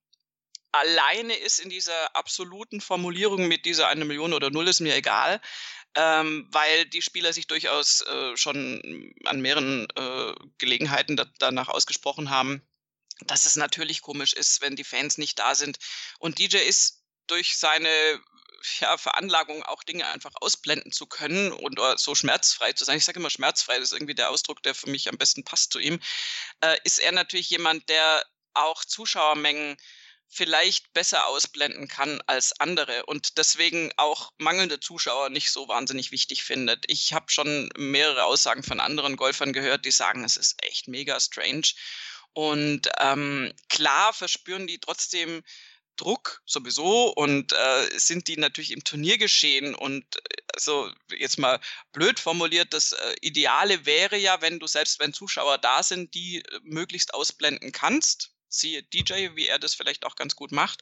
alleine 0.71 1.35
ist 1.35 1.59
in 1.59 1.69
dieser 1.69 2.15
absoluten 2.15 2.81
Formulierung 2.81 3.47
mit 3.47 3.65
dieser 3.65 3.87
eine 3.87 4.05
Million 4.05 4.33
oder 4.33 4.49
null 4.49 4.67
ist 4.67 4.79
mir 4.79 4.95
egal 4.95 5.41
ähm, 5.95 6.47
weil 6.51 6.85
die 6.85 7.01
Spieler 7.01 7.33
sich 7.33 7.47
durchaus 7.47 8.01
äh, 8.01 8.37
schon 8.37 9.13
an 9.25 9.41
mehreren 9.41 9.87
äh, 9.95 10.33
Gelegenheiten 10.57 11.15
da, 11.15 11.25
danach 11.39 11.69
ausgesprochen 11.69 12.29
haben, 12.29 12.61
dass 13.21 13.45
es 13.45 13.55
natürlich 13.55 14.01
komisch 14.01 14.33
ist, 14.33 14.61
wenn 14.61 14.75
die 14.75 14.83
Fans 14.83 15.17
nicht 15.17 15.39
da 15.39 15.55
sind. 15.55 15.79
Und 16.19 16.39
DJ 16.39 16.57
ist 16.57 17.03
durch 17.27 17.57
seine 17.57 17.89
ja, 18.79 18.97
Veranlagung 18.97 19.63
auch 19.63 19.83
Dinge 19.83 20.07
einfach 20.07 20.33
ausblenden 20.35 20.91
zu 20.91 21.05
können 21.05 21.51
und 21.51 21.79
so 21.97 22.15
schmerzfrei 22.15 22.73
zu 22.73 22.85
sein. 22.85 22.97
Ich 22.97 23.05
sage 23.05 23.19
immer 23.19 23.29
schmerzfrei, 23.29 23.79
das 23.79 23.91
ist 23.91 23.97
irgendwie 23.97 24.15
der 24.15 24.29
Ausdruck, 24.29 24.63
der 24.63 24.75
für 24.75 24.89
mich 24.89 25.09
am 25.09 25.17
besten 25.17 25.43
passt 25.43 25.71
zu 25.71 25.79
ihm. 25.79 25.99
Äh, 26.61 26.77
ist 26.83 26.99
er 26.99 27.11
natürlich 27.11 27.49
jemand, 27.49 27.89
der 27.89 28.23
auch 28.53 28.83
Zuschauermengen 28.83 29.77
vielleicht 30.29 30.93
besser 30.93 31.27
ausblenden 31.27 31.87
kann 31.87 32.21
als 32.27 32.59
andere 32.59 33.05
und 33.05 33.37
deswegen 33.37 33.91
auch 33.97 34.31
mangelnde 34.37 34.79
Zuschauer 34.79 35.29
nicht 35.29 35.51
so 35.51 35.67
wahnsinnig 35.67 36.11
wichtig 36.11 36.43
findet. 36.43 36.85
Ich 36.87 37.13
habe 37.13 37.31
schon 37.31 37.69
mehrere 37.77 38.25
Aussagen 38.25 38.63
von 38.63 38.79
anderen 38.79 39.15
Golfern 39.15 39.53
gehört, 39.53 39.85
die 39.85 39.91
sagen, 39.91 40.23
es 40.23 40.37
ist 40.37 40.63
echt 40.63 40.87
mega 40.87 41.19
strange. 41.19 41.73
Und 42.33 42.89
ähm, 42.99 43.53
klar 43.69 44.13
verspüren 44.13 44.67
die 44.67 44.79
trotzdem 44.79 45.43
Druck 45.95 46.41
sowieso 46.45 47.11
und 47.13 47.53
äh, 47.53 47.89
sind 47.97 48.27
die 48.27 48.37
natürlich 48.37 48.71
im 48.71 48.83
Turniergeschehen 48.83 49.73
und 49.73 50.05
also 50.53 50.91
jetzt 51.17 51.39
mal 51.39 51.59
blöd 51.91 52.19
formuliert, 52.19 52.73
das 52.73 52.91
äh, 52.91 53.15
Ideale 53.21 53.85
wäre 53.85 54.17
ja, 54.17 54.41
wenn 54.41 54.59
du 54.59 54.67
selbst 54.67 54.99
wenn 54.99 55.13
Zuschauer 55.13 55.57
da 55.57 55.81
sind, 55.81 56.13
die 56.13 56.37
äh, 56.37 56.59
möglichst 56.61 57.15
ausblenden 57.15 57.71
kannst 57.71 58.36
siehe 58.49 58.83
DJ, 58.83 59.35
wie 59.35 59.47
er 59.47 59.59
das 59.59 59.75
vielleicht 59.75 60.05
auch 60.05 60.15
ganz 60.15 60.35
gut 60.35 60.51
macht. 60.51 60.81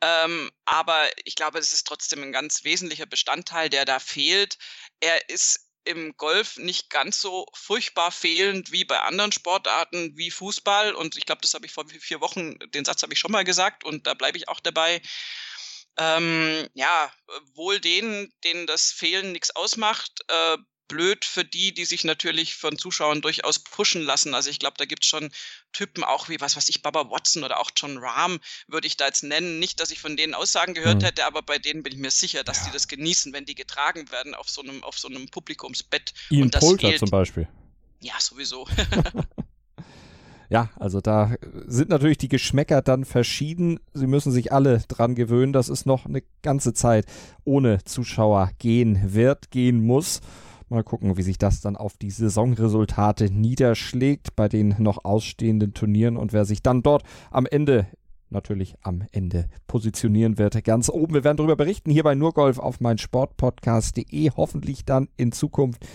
Ähm, 0.00 0.50
aber 0.64 1.08
ich 1.24 1.34
glaube, 1.34 1.58
es 1.58 1.72
ist 1.72 1.86
trotzdem 1.86 2.22
ein 2.22 2.32
ganz 2.32 2.64
wesentlicher 2.64 3.06
Bestandteil, 3.06 3.70
der 3.70 3.84
da 3.84 3.98
fehlt. 3.98 4.58
Er 5.00 5.28
ist 5.28 5.70
im 5.84 6.16
Golf 6.16 6.56
nicht 6.56 6.90
ganz 6.90 7.20
so 7.20 7.46
furchtbar 7.54 8.10
fehlend 8.10 8.72
wie 8.72 8.84
bei 8.84 9.00
anderen 9.00 9.32
Sportarten 9.32 10.16
wie 10.16 10.30
Fußball. 10.30 10.94
Und 10.94 11.16
ich 11.16 11.26
glaube, 11.26 11.42
das 11.42 11.54
habe 11.54 11.66
ich 11.66 11.72
vor 11.72 11.86
vier 11.88 12.20
Wochen, 12.20 12.58
den 12.74 12.84
Satz 12.84 13.02
habe 13.02 13.12
ich 13.12 13.18
schon 13.18 13.32
mal 13.32 13.44
gesagt 13.44 13.84
und 13.84 14.06
da 14.06 14.14
bleibe 14.14 14.38
ich 14.38 14.48
auch 14.48 14.60
dabei. 14.60 15.02
Ähm, 15.96 16.68
ja, 16.74 17.12
wohl 17.54 17.80
denen, 17.80 18.32
denen 18.42 18.66
das 18.66 18.90
Fehlen 18.90 19.32
nichts 19.32 19.54
ausmacht, 19.54 20.12
äh, 20.28 20.56
blöd 20.88 21.24
für 21.24 21.44
die, 21.44 21.72
die 21.72 21.84
sich 21.84 22.04
natürlich 22.04 22.54
von 22.54 22.78
Zuschauern 22.78 23.22
durchaus 23.22 23.58
pushen 23.58 24.02
lassen. 24.02 24.34
Also 24.34 24.50
ich 24.50 24.58
glaube, 24.58 24.76
da 24.78 24.84
gibt 24.84 25.04
es 25.04 25.08
schon 25.08 25.30
Typen 25.72 26.04
auch 26.04 26.28
wie, 26.28 26.40
was 26.40 26.56
weiß 26.56 26.68
ich, 26.68 26.82
Baba 26.82 27.10
Watson 27.10 27.44
oder 27.44 27.60
auch 27.60 27.70
John 27.74 27.98
Rahm, 27.98 28.40
würde 28.68 28.86
ich 28.86 28.96
da 28.96 29.06
jetzt 29.06 29.24
nennen. 29.24 29.58
Nicht, 29.58 29.80
dass 29.80 29.90
ich 29.90 30.00
von 30.00 30.16
denen 30.16 30.34
Aussagen 30.34 30.74
gehört 30.74 31.02
mhm. 31.02 31.06
hätte, 31.06 31.26
aber 31.26 31.42
bei 31.42 31.58
denen 31.58 31.82
bin 31.82 31.92
ich 31.92 31.98
mir 31.98 32.10
sicher, 32.10 32.44
dass 32.44 32.60
ja. 32.60 32.66
die 32.66 32.72
das 32.72 32.88
genießen, 32.88 33.32
wenn 33.32 33.44
die 33.44 33.54
getragen 33.54 34.10
werden 34.10 34.34
auf 34.34 34.48
so 34.48 34.62
einem, 34.62 34.82
auf 34.84 34.98
so 34.98 35.08
einem 35.08 35.28
Publikumsbett. 35.28 36.12
Ian 36.30 36.44
Und 36.44 36.54
das 36.54 36.64
Polter 36.64 36.88
fehlt. 36.88 37.00
zum 37.00 37.10
Beispiel. 37.10 37.48
Ja, 38.00 38.14
sowieso. 38.20 38.68
ja, 40.50 40.70
also 40.76 41.00
da 41.00 41.34
sind 41.66 41.88
natürlich 41.88 42.18
die 42.18 42.28
Geschmäcker 42.28 42.82
dann 42.82 43.04
verschieden. 43.04 43.80
Sie 43.94 44.06
müssen 44.06 44.32
sich 44.32 44.52
alle 44.52 44.80
dran 44.88 45.14
gewöhnen, 45.14 45.52
dass 45.52 45.68
es 45.68 45.86
noch 45.86 46.04
eine 46.04 46.22
ganze 46.42 46.74
Zeit 46.74 47.06
ohne 47.44 47.82
Zuschauer 47.84 48.50
gehen 48.58 49.14
wird, 49.14 49.50
gehen 49.50 49.84
muss. 49.84 50.20
Mal 50.68 50.82
gucken, 50.82 51.16
wie 51.16 51.22
sich 51.22 51.38
das 51.38 51.60
dann 51.60 51.76
auf 51.76 51.96
die 51.96 52.10
Saisonresultate 52.10 53.30
niederschlägt 53.30 54.34
bei 54.34 54.48
den 54.48 54.74
noch 54.78 55.04
ausstehenden 55.04 55.74
Turnieren 55.74 56.16
und 56.16 56.32
wer 56.32 56.44
sich 56.44 56.62
dann 56.62 56.82
dort 56.82 57.02
am 57.30 57.46
Ende 57.46 57.86
natürlich 58.30 58.74
am 58.82 59.04
Ende 59.12 59.46
positionieren 59.66 60.36
wird. 60.36 60.62
Ganz 60.64 60.90
oben. 60.90 61.14
Wir 61.14 61.24
werden 61.24 61.38
darüber 61.38 61.56
berichten 61.56 61.90
hier 61.90 62.02
bei 62.02 62.14
Nurgolf 62.14 62.58
auf 62.58 62.80
mein 62.80 62.98
Sportpodcast.de. 62.98 64.30
Hoffentlich 64.36 64.84
dann 64.84 65.08
in 65.16 65.32
Zukunft 65.32 65.86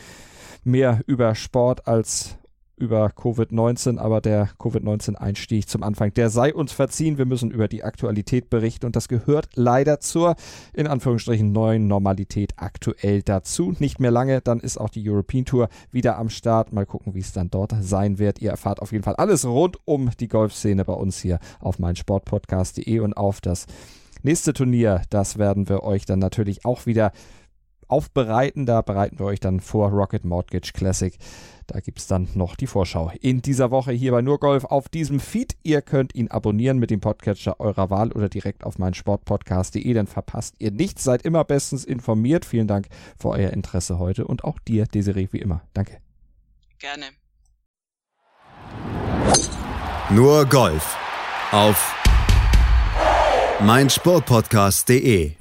mehr 0.63 1.01
über 1.05 1.35
Sport 1.35 1.87
als 1.87 2.38
über 2.79 3.07
Covid-19, 3.07 3.97
aber 3.97 4.21
der 4.21 4.49
Covid-19-Einstieg 4.57 5.69
zum 5.69 5.83
Anfang, 5.83 6.13
der 6.13 6.29
sei 6.29 6.53
uns 6.53 6.71
verziehen. 6.71 7.17
Wir 7.17 7.25
müssen 7.25 7.51
über 7.51 7.67
die 7.67 7.83
Aktualität 7.83 8.49
berichten 8.49 8.85
und 8.85 8.95
das 8.95 9.07
gehört 9.07 9.49
leider 9.55 9.99
zur, 9.99 10.35
in 10.73 10.87
Anführungsstrichen, 10.87 11.51
neuen 11.51 11.87
Normalität 11.87 12.53
aktuell 12.55 13.21
dazu. 13.21 13.73
Nicht 13.79 13.99
mehr 13.99 14.11
lange, 14.11 14.41
dann 14.41 14.59
ist 14.59 14.77
auch 14.77 14.89
die 14.89 15.07
European 15.07 15.45
Tour 15.45 15.69
wieder 15.91 16.17
am 16.17 16.29
Start. 16.29 16.73
Mal 16.73 16.85
gucken, 16.85 17.13
wie 17.13 17.19
es 17.19 17.33
dann 17.33 17.49
dort 17.49 17.73
sein 17.81 18.17
wird. 18.17 18.39
Ihr 18.41 18.51
erfahrt 18.51 18.81
auf 18.81 18.91
jeden 18.91 19.03
Fall 19.03 19.15
alles 19.15 19.45
rund 19.45 19.77
um 19.85 20.09
die 20.19 20.27
Golfszene 20.27 20.85
bei 20.85 20.93
uns 20.93 21.19
hier 21.19 21.39
auf 21.59 21.79
meinsportpodcast.de 21.79 22.99
und 22.99 23.15
auf 23.15 23.41
das 23.41 23.67
nächste 24.23 24.53
Turnier. 24.53 25.01
Das 25.09 25.37
werden 25.37 25.69
wir 25.69 25.83
euch 25.83 26.05
dann 26.05 26.19
natürlich 26.19 26.65
auch 26.65 26.85
wieder 26.85 27.11
aufbereiten. 27.89 28.65
Da 28.65 28.81
bereiten 28.81 29.19
wir 29.19 29.25
euch 29.25 29.39
dann 29.39 29.59
vor 29.59 29.89
Rocket 29.89 30.23
Mortgage 30.23 30.71
Classic. 30.73 31.17
Da 31.67 31.79
gibt 31.81 31.99
es 31.99 32.07
dann 32.07 32.27
noch 32.33 32.55
die 32.55 32.65
Vorschau 32.65 33.11
in 33.21 33.41
dieser 33.41 33.69
Woche 33.69 33.91
hier 33.91 34.11
bei 34.11 34.21
Nurgolf 34.21 34.65
auf 34.65 34.89
diesem 34.89 35.19
Feed. 35.19 35.55
Ihr 35.61 35.81
könnt 35.81 36.15
ihn 36.15 36.29
abonnieren 36.29 36.79
mit 36.79 36.89
dem 36.89 36.99
Podcatcher 36.99 37.59
eurer 37.59 37.89
Wahl 37.89 38.11
oder 38.11 38.27
direkt 38.27 38.63
auf 38.63 38.79
meinen 38.79 38.95
Sportpodcast.de, 38.95 39.93
dann 39.93 40.07
verpasst 40.07 40.55
ihr 40.59 40.71
nichts. 40.71 41.03
Seid 41.03 41.23
immer 41.23 41.43
bestens 41.43 41.85
informiert. 41.85 42.45
Vielen 42.45 42.67
Dank 42.67 42.87
für 43.19 43.29
euer 43.29 43.51
Interesse 43.51 43.99
heute 43.99 44.25
und 44.25 44.43
auch 44.43 44.57
dir, 44.59 44.85
Desiree, 44.85 45.27
wie 45.31 45.39
immer. 45.39 45.61
Danke. 45.73 45.97
Gerne. 46.79 47.05
Nur 50.09 50.45
Golf 50.45 50.97
auf 51.51 51.95
meinsportpodcast.de 53.61 55.33